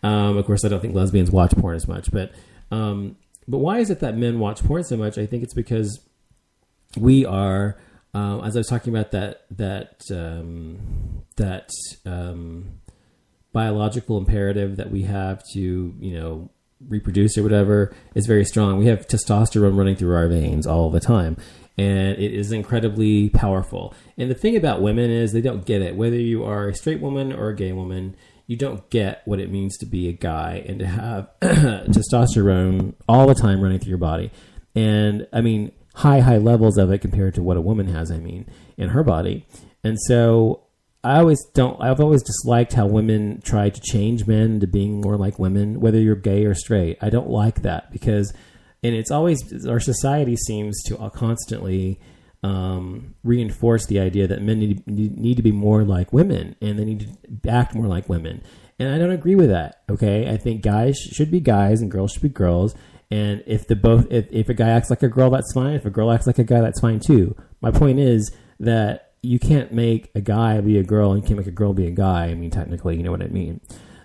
[0.02, 2.32] Um, of course, I don't think lesbians watch porn as much, but
[2.70, 3.16] um,
[3.48, 5.18] but why is it that men watch porn so much?
[5.18, 6.00] I think it's because
[6.96, 7.76] we are,
[8.14, 11.70] um, as I was talking about that that um, that
[12.06, 12.80] um,
[13.52, 16.50] biological imperative that we have to, you know,
[16.86, 18.78] reproduce or whatever is very strong.
[18.78, 21.36] We have testosterone running through our veins all the time.
[21.76, 23.94] And it is incredibly powerful.
[24.16, 25.94] And the thing about women is they don't get it.
[25.94, 28.16] Whether you are a straight woman or a gay woman,
[28.48, 33.26] you don't get what it means to be a guy and to have testosterone all
[33.26, 34.32] the time running through your body.
[34.74, 38.18] And I mean, high, high levels of it compared to what a woman has, I
[38.18, 39.46] mean, in her body.
[39.84, 40.62] And so
[41.08, 41.80] I always don't.
[41.80, 45.98] I've always disliked how women try to change men into being more like women, whether
[45.98, 46.98] you're gay or straight.
[47.00, 48.34] I don't like that because,
[48.82, 51.98] and it's always our society seems to constantly
[52.42, 56.84] um, reinforce the idea that men need, need to be more like women and they
[56.84, 58.42] need to act more like women.
[58.78, 59.84] And I don't agree with that.
[59.88, 62.74] Okay, I think guys should be guys and girls should be girls.
[63.10, 65.74] And if the both, if, if a guy acts like a girl, that's fine.
[65.74, 67.34] If a girl acts like a guy, that's fine too.
[67.62, 71.38] My point is that you can't make a guy be a girl and you can't
[71.38, 72.26] make a girl be a guy.
[72.26, 73.60] I mean, technically, you know what I mean.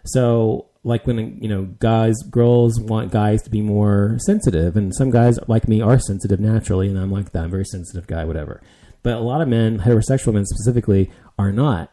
[0.05, 5.11] So, like when you know, guys, girls want guys to be more sensitive, and some
[5.11, 7.43] guys like me are sensitive naturally, and I'm like that.
[7.43, 8.61] I'm very sensitive guy, whatever.
[9.01, 11.91] But a lot of men, heterosexual men specifically, are not.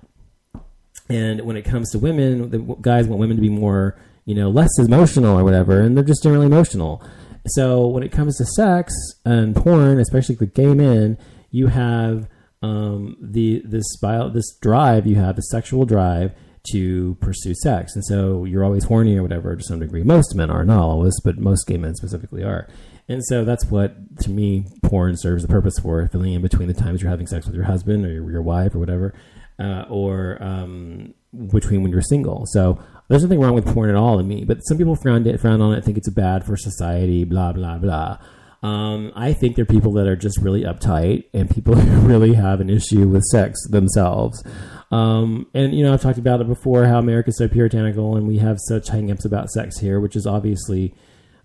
[1.08, 4.48] And when it comes to women, the guys want women to be more, you know,
[4.48, 7.02] less emotional or whatever, and they're just generally emotional.
[7.46, 8.92] So when it comes to sex
[9.24, 11.16] and porn, especially with gay men,
[11.50, 12.28] you have
[12.62, 16.32] um, the this bio, this drive you have, the sexual drive
[16.72, 20.02] to pursue sex, and so you're always horny or whatever to some degree.
[20.02, 22.68] Most men are, not always, but most gay men specifically are.
[23.08, 26.74] And so that's what, to me, porn serves the purpose for, filling in between the
[26.74, 29.14] times you're having sex with your husband or your, your wife or whatever,
[29.58, 31.12] uh, or um,
[31.52, 32.44] between when you're single.
[32.46, 35.40] So there's nothing wrong with porn at all to me, but some people frown, it,
[35.40, 38.18] frown on it, think it's bad for society, blah, blah, blah.
[38.62, 42.60] Um, I think they're people that are just really uptight and people who really have
[42.60, 44.42] an issue with sex themselves.
[44.90, 48.38] Um, and you know, I've talked about it before how America's so puritanical and we
[48.38, 50.94] have such hangups about sex here, which is obviously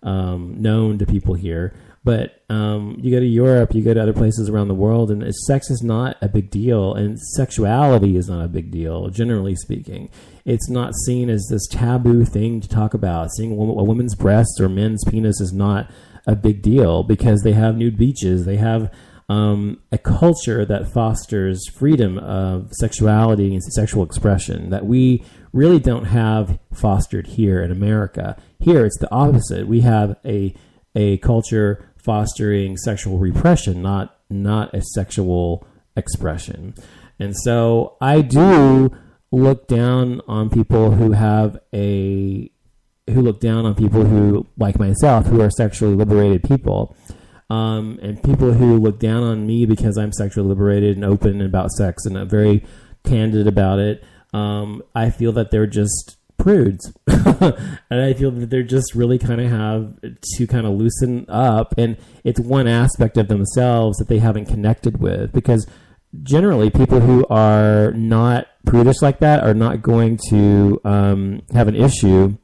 [0.04, 1.76] um, known to people here.
[2.06, 5.28] But um, you go to Europe, you go to other places around the world, and
[5.34, 10.12] sex is not a big deal, and sexuality is not a big deal, generally speaking.
[10.46, 13.32] It's not seen as this taboo thing to talk about.
[13.32, 15.90] Seeing a, woman's breasts or men's penis is not
[16.28, 18.46] a big deal because they have nude beaches.
[18.46, 18.94] They have
[19.28, 26.06] um, a culture that fosters freedom of sexuality and sexual expression that we really don't
[26.06, 28.38] have fostered here in America.
[28.60, 29.68] Here, it's the opposite.
[29.68, 30.54] We have a
[30.98, 36.76] a culture fostering sexual repression, not not a sexual expression.
[37.20, 38.92] And so I do
[39.32, 42.52] look down on people who have a
[43.10, 46.96] who look down on people who, like myself, who are sexually liberated people.
[47.50, 51.70] Um, and people who look down on me because I'm sexually liberated and open about
[51.72, 52.66] sex and I'm very
[53.04, 54.04] candid about it.
[54.34, 59.40] Um, I feel that they're just prudes, and I feel that they're just really kind
[59.42, 60.00] of have
[60.36, 65.00] to kind of loosen up, and it's one aspect of themselves that they haven't connected
[65.00, 65.66] with because
[66.24, 71.76] generally people who are not prudish like that are not going to um, have an
[71.76, 72.38] issue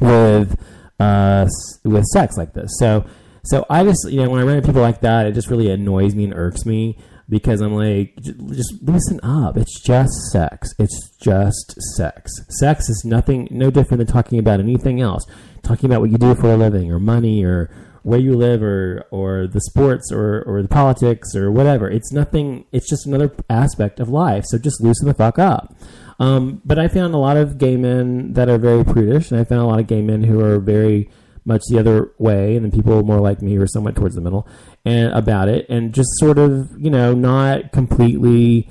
[0.00, 0.60] with
[1.00, 1.46] uh,
[1.84, 2.70] with sex like this.
[2.78, 3.04] So
[3.44, 5.70] so I just you know when I run into people like that, it just really
[5.70, 9.56] annoys me and irks me because I'm like, just listen up.
[9.56, 10.74] It's just sex.
[10.78, 12.32] It's just sex.
[12.48, 15.24] Sex is nothing, no different than talking about anything else.
[15.62, 17.70] Talking about what you do for a living, or money, or
[18.02, 21.90] where you live, or or the sports, or or the politics, or whatever.
[21.90, 22.66] It's nothing.
[22.72, 24.44] It's just another aspect of life.
[24.46, 25.74] So just loosen the fuck up.
[26.18, 29.44] Um, but I found a lot of gay men that are very prudish, and I
[29.44, 31.10] found a lot of gay men who are very
[31.44, 34.46] much the other way, and then people more like me are somewhat towards the middle,
[34.84, 38.68] and about it, and just sort of you know not completely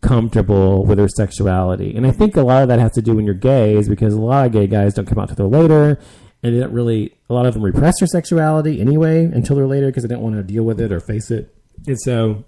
[0.00, 1.94] comfortable with their sexuality.
[1.94, 4.14] And I think a lot of that has to do when you're gay, is because
[4.14, 5.98] a lot of gay guys don't come out to their later,
[6.42, 7.14] and they don't really.
[7.28, 10.36] A lot of them repress their sexuality anyway until they're later because they don't want
[10.36, 11.54] to deal with it or face it,
[11.86, 12.44] and so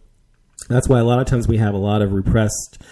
[0.68, 2.82] that's why a lot of times we have a lot of repressed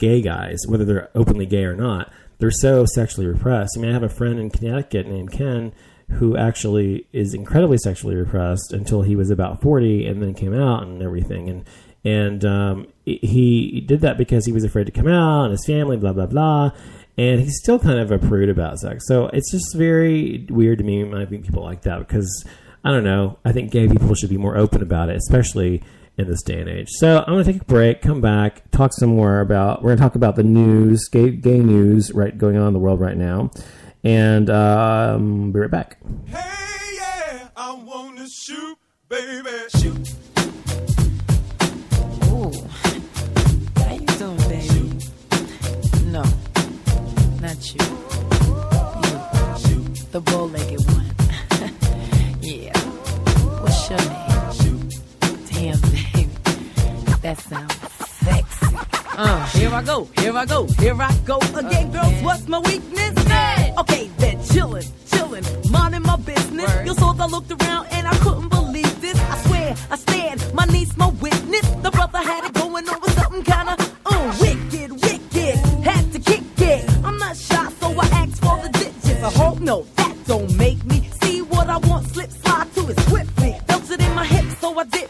[0.00, 3.76] gay guys, whether they're openly gay or not, they're so sexually repressed.
[3.76, 5.72] I mean, I have a friend in Connecticut named Ken
[6.14, 10.82] who actually is incredibly sexually repressed until he was about 40 and then came out
[10.82, 11.48] and everything.
[11.48, 11.64] And,
[12.04, 15.96] and um, he did that because he was afraid to come out and his family,
[15.96, 16.72] blah, blah, blah.
[17.16, 19.06] And he's still kind of a prude about sex.
[19.06, 22.44] So it's just very weird to me when I meet people like that because
[22.82, 23.38] I don't know.
[23.44, 25.82] I think gay people should be more open about it, especially
[26.20, 26.88] in this day and age.
[26.90, 29.82] So I'm going to take a break, come back, talk some more about.
[29.82, 32.78] We're going to talk about the news, gay, gay news, right, going on in the
[32.78, 33.50] world right now,
[34.04, 35.98] and um, be right back.
[36.26, 40.14] Hey, yeah, I want to shoot, baby, shoot.
[42.28, 42.52] Ooh,
[43.76, 45.00] how you doing, baby?
[46.06, 46.22] No,
[47.40, 47.80] not you.
[49.68, 51.06] You, the bow-legged one.
[52.42, 52.78] yeah,
[53.60, 54.19] what's your name?
[57.34, 57.74] That sounds
[58.24, 58.76] sexy.
[59.16, 62.22] Uh, here I go, here I go, here I go again, girls.
[62.22, 63.10] What's my weakness?
[63.78, 66.68] Okay, then chillin', chillin', minding my business.
[66.68, 66.86] Word.
[66.86, 69.18] You saw I looked around and I couldn't believe this.
[69.18, 71.66] I swear, I stand, my niece, my witness.
[71.82, 73.76] The brother had it going on with something kinda,
[74.06, 75.56] uh, wicked, wicked.
[75.84, 76.90] Had to kick it.
[77.04, 79.22] I'm not shy, so I asked for the digits.
[79.22, 82.08] I hope no, that don't make me see what I want.
[82.08, 83.60] Slip slide to it swiftly.
[83.68, 85.09] Felt it in my hips, so I dip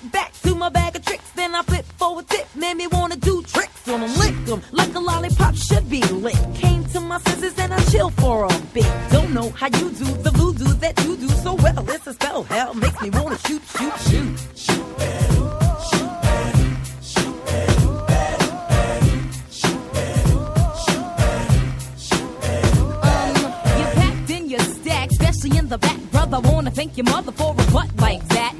[4.50, 6.54] on 'em, lick 'em like a lollipop should be licked.
[6.54, 8.90] Came to my senses and I chill for a bit.
[9.10, 11.84] Don't know how you do the voodoo that you do so well.
[11.88, 14.30] It's a spell, hell makes me wanna shoot, shoot, shoot.
[23.02, 23.10] Um,
[25.58, 26.40] in the back, brother.
[26.40, 28.59] Wanna thank your mother for a butt like that.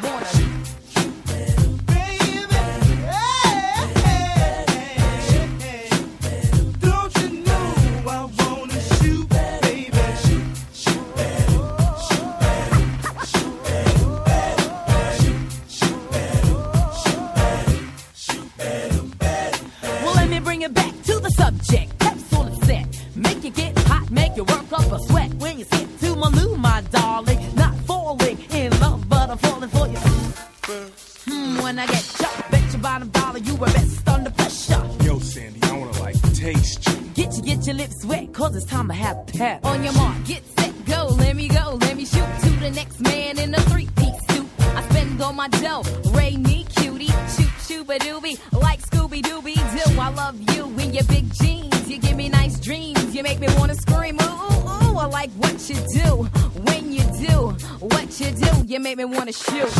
[48.51, 49.99] like Scooby Dooby Doo.
[49.99, 51.89] I love you in your big jeans.
[51.89, 53.15] You give me nice dreams.
[53.15, 54.17] You make me wanna scream.
[54.21, 54.97] Ooh, ooh.
[54.97, 56.23] I like what you do
[56.65, 58.65] when you do what you do.
[58.65, 59.71] You make me wanna shoot.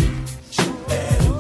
[0.60, 1.31] Oh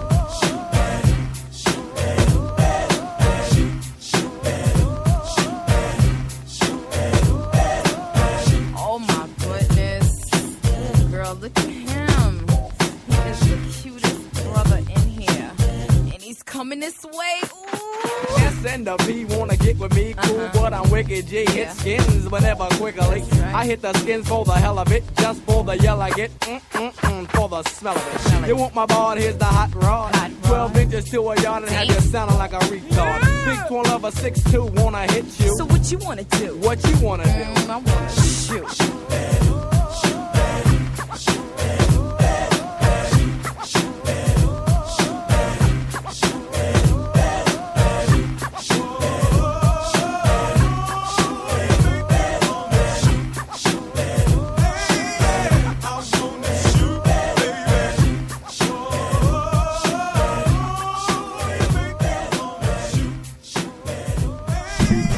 [16.79, 17.41] This way.
[17.43, 18.37] Ooh.
[18.37, 21.39] S and the P wanna get with me, cool, but I'm wicked G.
[21.45, 21.73] Hit Yeah.
[21.73, 23.21] skins whenever quickly.
[23.21, 23.53] right.
[23.53, 26.31] I hit the skins for the hell of it, just for the yell I get,
[26.39, 28.45] mm mm mm, for the smell of Smell it.
[28.45, 28.47] it.
[28.47, 29.15] You want my ball?
[29.15, 30.15] Here's the hot rod.
[30.15, 30.43] Hot rod.
[30.43, 33.19] Twelve inches to a yard and have you sounding like a retard.
[33.45, 35.55] Big twirl of a six two, wanna hit you.
[35.57, 36.55] So what you wanna do?
[36.61, 37.29] what you wanna do?
[37.29, 39.50] Mm, I wanna shoot.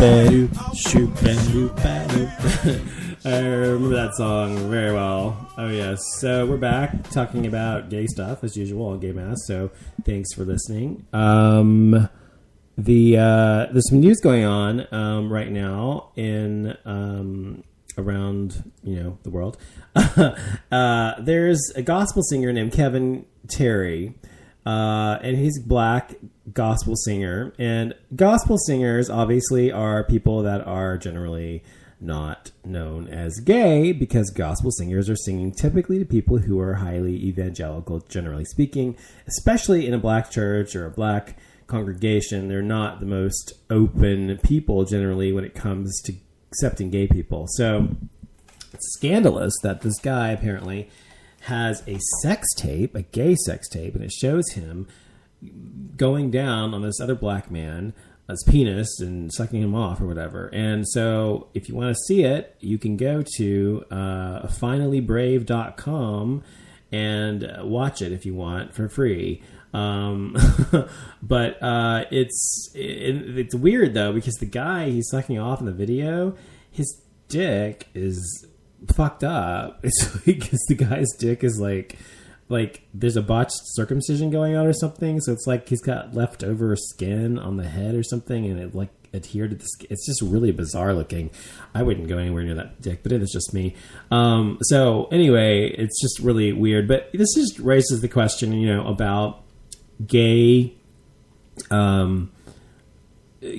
[3.23, 5.49] I remember that song very well.
[5.57, 5.97] Oh yes.
[6.19, 9.37] So we're back talking about gay stuff as usual on Gay Mass.
[9.45, 9.71] So
[10.03, 11.07] thanks for listening.
[11.13, 12.09] Um,
[12.77, 17.63] the uh, there's some news going on um, right now in um,
[17.97, 19.55] around you know the world.
[19.95, 24.15] uh, there's a gospel singer named Kevin Terry,
[24.65, 26.15] uh, and he's black
[26.53, 27.53] gospel singer.
[27.57, 31.63] And gospel singers obviously are people that are generally
[31.99, 37.15] not known as gay because gospel singers are singing typically to people who are highly
[37.15, 38.95] evangelical, generally speaking,
[39.27, 41.37] especially in a black church or a black
[41.67, 42.49] congregation.
[42.49, 46.13] They're not the most open people generally when it comes to
[46.49, 47.47] accepting gay people.
[47.51, 47.95] So
[48.73, 50.89] it's scandalous that this guy apparently
[51.43, 54.87] has a sex tape, a gay sex tape, and it shows him
[55.97, 57.93] going down on this other black man
[58.29, 60.47] his penis and sucking him off or whatever.
[60.53, 66.43] And so if you want to see it, you can go to uh, finallybrave.com
[66.91, 69.41] and uh, watch it if you want for free.
[69.73, 70.35] Um,
[71.23, 75.73] but uh, it's it, it's weird though because the guy he's sucking off in the
[75.73, 76.35] video,
[76.71, 78.45] his dick is
[78.93, 79.79] fucked up.
[79.83, 81.97] It's like 'cause the guy's dick is like
[82.49, 85.19] like there's a botched circumcision going on or something.
[85.21, 88.89] So it's like he's got leftover skin on the head or something, and it like
[89.13, 89.87] adhered to the skin.
[89.89, 91.29] It's just really bizarre looking.
[91.73, 93.75] I wouldn't go anywhere near that dick, but it is just me.
[94.11, 96.87] Um, so anyway, it's just really weird.
[96.87, 99.43] But this just raises the question, you know, about
[100.05, 100.73] gay.
[101.71, 102.31] Um,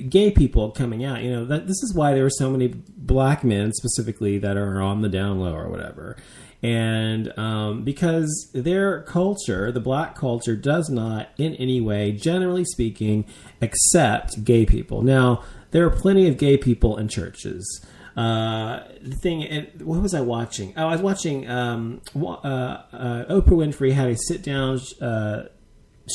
[0.09, 1.21] gay people coming out.
[1.21, 4.81] You know, that this is why there are so many black men specifically that are
[4.81, 6.17] on the down low or whatever.
[6.63, 13.25] And um, because their culture, the black culture, does not in any way, generally speaking,
[13.61, 15.03] accept gay people.
[15.03, 17.85] Now, there are plenty of gay people in churches.
[18.17, 20.73] Uh, the thing, and what was I watching?
[20.77, 21.49] Oh, I was watching.
[21.49, 25.43] Um, uh, uh, Oprah Winfrey had a sit down uh,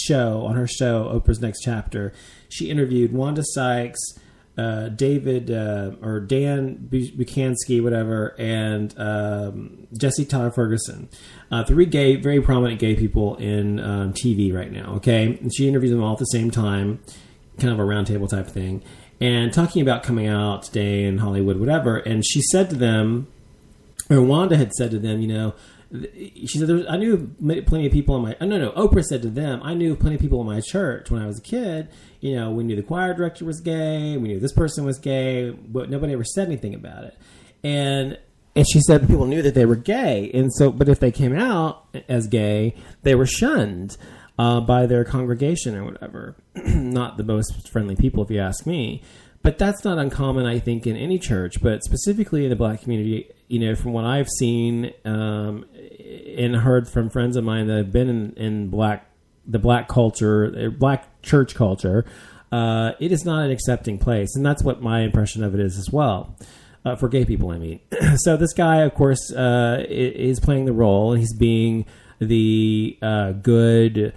[0.03, 2.13] show on her show Oprah's Next Chapter.
[2.51, 4.01] She interviewed Wanda Sykes,
[4.59, 11.09] uh, David uh, or Dan Bu- Buchansky, whatever, and um, Jesse Tyler Ferguson.
[11.51, 14.95] Uh, three gay, very prominent gay people in um, TV right now.
[14.97, 17.01] Okay, and she interviews them all at the same time,
[17.59, 18.83] kind of a roundtable type thing,
[19.21, 21.97] and talking about coming out today in Hollywood, whatever.
[21.97, 23.29] And she said to them,
[24.11, 25.55] or Wanda had said to them, you know,
[25.93, 27.35] she said, was, I knew
[27.67, 30.15] plenty of people in my, oh, no, no, Oprah said to them, I knew plenty
[30.15, 31.89] of people in my church when I was a kid.
[32.21, 35.51] You know, we knew the choir director was gay, we knew this person was gay,
[35.51, 37.19] but nobody ever said anything about it.
[37.65, 38.19] And,
[38.55, 40.31] and she said people knew that they were gay.
[40.33, 43.97] And so, but if they came out as gay, they were shunned
[44.39, 46.37] uh, by their congregation or whatever.
[46.55, 49.03] not the most friendly people, if you ask me.
[49.43, 53.31] But that's not uncommon, I think, in any church, but specifically in the black community.
[53.51, 55.67] You know, from what I've seen um,
[56.39, 59.11] and heard from friends of mine that have been in, in black,
[59.45, 62.05] the black culture, uh, black church culture,
[62.53, 65.79] uh, it is not an accepting place, and that's what my impression of it is
[65.79, 66.37] as well.
[66.85, 67.81] Uh, for gay people, I mean.
[68.17, 71.87] so this guy, of course, uh, is playing the role, he's being
[72.21, 74.15] the uh, good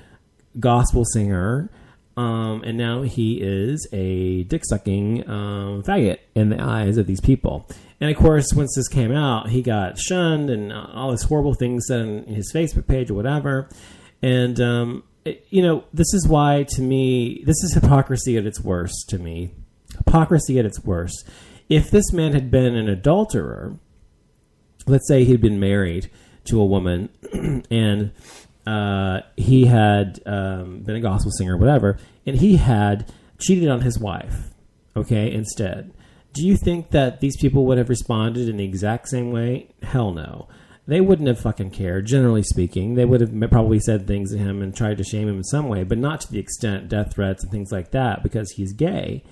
[0.59, 1.69] gospel singer.
[2.15, 7.21] Um, and now he is a dick sucking um, faggot in the eyes of these
[7.21, 7.67] people.
[7.99, 11.85] And of course, once this came out, he got shunned and all these horrible things
[11.87, 13.67] said on his Facebook page or whatever.
[14.21, 18.61] And, um, it- you know, this is why to me, this is hypocrisy at its
[18.63, 19.51] worst to me.
[19.97, 21.27] Hypocrisy at its worst.
[21.69, 23.77] If this man had been an adulterer,
[24.85, 26.09] let's say he'd been married
[26.45, 27.09] to a woman
[27.71, 28.11] and
[28.65, 33.81] uh, he had um, been a gospel singer or whatever, and he had cheated on
[33.81, 34.51] his wife,
[34.95, 35.93] okay, instead.
[36.33, 39.69] Do you think that these people would have responded in the exact same way?
[39.83, 40.47] Hell no.
[40.85, 42.95] They wouldn't have fucking cared, generally speaking.
[42.95, 45.69] They would have probably said things to him and tried to shame him in some
[45.69, 49.23] way, but not to the extent death threats and things like that because he's gay.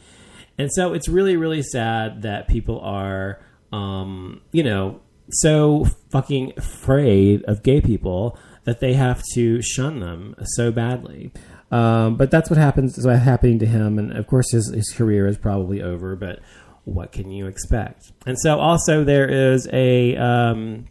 [0.58, 3.42] And so it's really, really sad that people are,
[3.74, 5.02] um, you know,
[5.32, 11.32] so fucking afraid of gay people that they have to shun them so badly.
[11.72, 15.26] Um, but that's what happens is happening to him, and of course his his career
[15.26, 16.16] is probably over.
[16.16, 16.40] But
[16.84, 18.12] what can you expect?
[18.26, 20.88] And so also there is a um,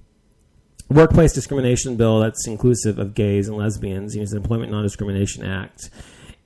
[0.89, 4.17] workplace discrimination bill that's inclusive of gays and lesbians.
[4.17, 5.91] It's the Employment Non-Discrimination Act,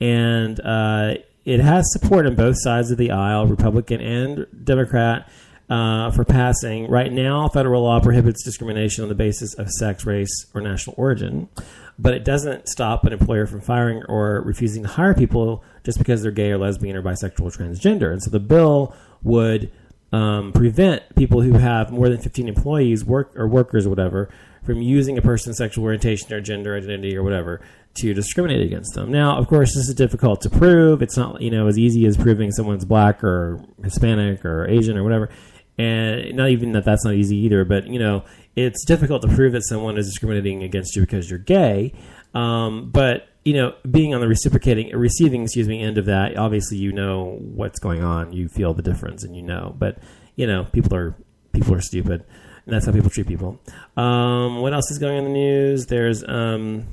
[0.01, 1.13] and uh,
[1.45, 5.29] it has support on both sides of the aisle, Republican and Democrat,
[5.69, 6.89] uh, for passing.
[6.89, 11.49] Right now, federal law prohibits discrimination on the basis of sex, race, or national origin,
[11.97, 16.21] but it doesn't stop an employer from firing or refusing to hire people just because
[16.21, 18.11] they're gay or lesbian or bisexual or transgender.
[18.11, 19.71] And so the bill would
[20.11, 24.29] um, prevent people who have more than 15 employees, work or workers or whatever,
[24.63, 27.61] from using a person's sexual orientation or gender identity or whatever
[27.95, 29.11] to discriminate against them.
[29.11, 31.01] Now, of course, this is difficult to prove.
[31.01, 35.03] It's not you know as easy as proving someone's black or Hispanic or Asian or
[35.03, 35.29] whatever,
[35.77, 37.65] and not even that that's not easy either.
[37.65, 38.23] But you know,
[38.55, 41.93] it's difficult to prove that someone is discriminating against you because you're gay.
[42.33, 46.77] Um, but you know, being on the reciprocating, receiving, excuse me, end of that, obviously
[46.77, 48.33] you know what's going on.
[48.33, 49.75] You feel the difference, and you know.
[49.77, 49.99] But
[50.35, 51.15] you know, people are
[51.53, 52.25] people are stupid,
[52.65, 53.59] and that's how people treat people.
[53.95, 55.85] Um, what else is going on in the news?
[55.85, 56.87] There's um,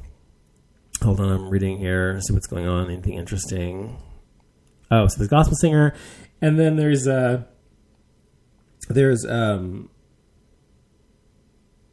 [1.02, 2.20] hold on, I'm reading here.
[2.20, 2.90] See what's going on.
[2.90, 3.96] Anything interesting?
[4.90, 5.94] Oh, so there's gospel singer,
[6.42, 7.44] and then there's uh,
[8.88, 9.90] there's um,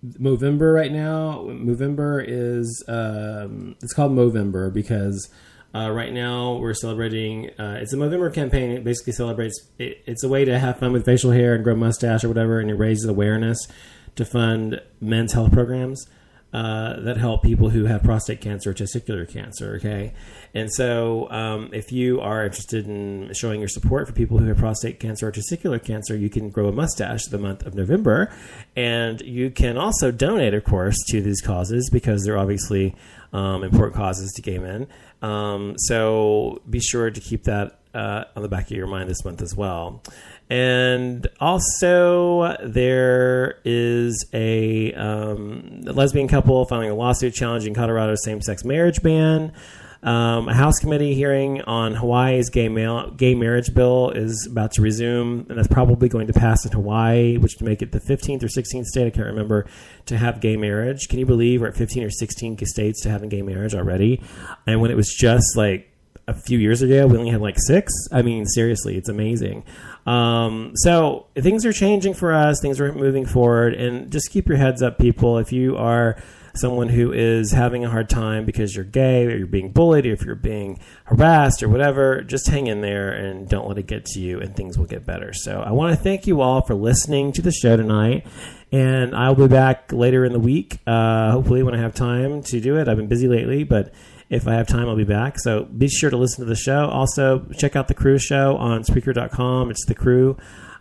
[0.05, 1.45] Movember right now.
[1.47, 5.29] Movember is um, it's called Movember because
[5.75, 7.49] uh, right now we're celebrating.
[7.59, 8.71] Uh, it's a Movember campaign.
[8.71, 9.59] It basically celebrates.
[9.77, 12.59] It, it's a way to have fun with facial hair and grow mustache or whatever,
[12.59, 13.67] and it raises awareness
[14.15, 16.07] to fund men's health programs.
[16.53, 19.75] Uh, that help people who have prostate cancer or testicular cancer.
[19.75, 20.13] Okay,
[20.53, 24.57] and so um, if you are interested in showing your support for people who have
[24.57, 28.31] prostate cancer or testicular cancer, you can grow a mustache the month of November,
[28.75, 32.95] and you can also donate, of course, to these causes because they're obviously
[33.33, 34.87] um, important causes to gay men.
[35.21, 39.23] Um, so be sure to keep that uh, on the back of your mind this
[39.25, 40.01] month as well.
[40.49, 49.03] And also, there is a um, lesbian couple filing a lawsuit challenging Colorado's same-sex marriage
[49.03, 49.53] ban.
[50.01, 54.81] Um, a House committee hearing on Hawaii's gay, ma- gay marriage bill is about to
[54.81, 58.41] resume, and that's probably going to pass in Hawaii, which to make it the 15th
[58.41, 59.67] or 16th state, I can't remember,
[60.05, 61.09] to have gay marriage.
[61.09, 64.21] Can you believe we're at 15 or 16 states to having gay marriage already?
[64.65, 65.88] And when it was just like
[66.29, 67.91] a few years ago, we only had like six.
[68.11, 69.63] I mean, seriously, it's amazing.
[70.05, 72.59] Um, so things are changing for us.
[72.61, 75.37] Things are moving forward, and just keep your heads up, people.
[75.37, 76.21] If you are
[76.55, 80.11] someone who is having a hard time because you're gay or you're being bullied or
[80.11, 84.05] if you're being harassed or whatever, just hang in there and don't let it get
[84.05, 85.31] to you and things will get better.
[85.33, 88.25] So I want to thank you all for listening to the show tonight.
[88.71, 92.59] And I'll be back later in the week, uh, hopefully when I have time to
[92.59, 92.87] do it.
[92.87, 93.93] I've been busy lately, but
[94.29, 95.39] if I have time, I'll be back.
[95.39, 96.85] So be sure to listen to the show.
[96.85, 99.71] Also, check out the crew show on Spreaker.com.
[99.71, 100.37] It's the crew.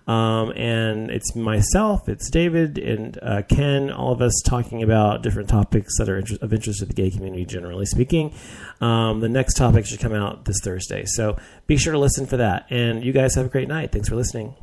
[0.07, 5.51] Um, and it's myself, it's David, and uh, Ken, all of us talking about different
[5.51, 8.33] topics that are inter- of interest to the gay community, generally speaking.
[8.81, 11.05] Um, the next topic should come out this Thursday.
[11.05, 11.37] So
[11.67, 12.67] be sure to listen for that.
[12.71, 13.93] And you guys have a great night.
[13.93, 14.55] Thanks for listening.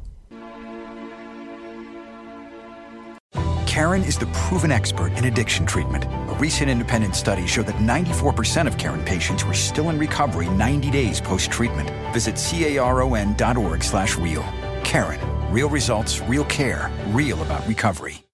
[3.68, 6.06] Caron is the proven expert in addiction treatment.
[6.40, 11.22] Recent independent study showed that 94% of Caron patients were still in recovery 90 days
[11.22, 11.90] post-treatment.
[12.14, 14.44] Visit caron.org slash real.
[14.84, 18.25] Caron, real results, real care, real about recovery.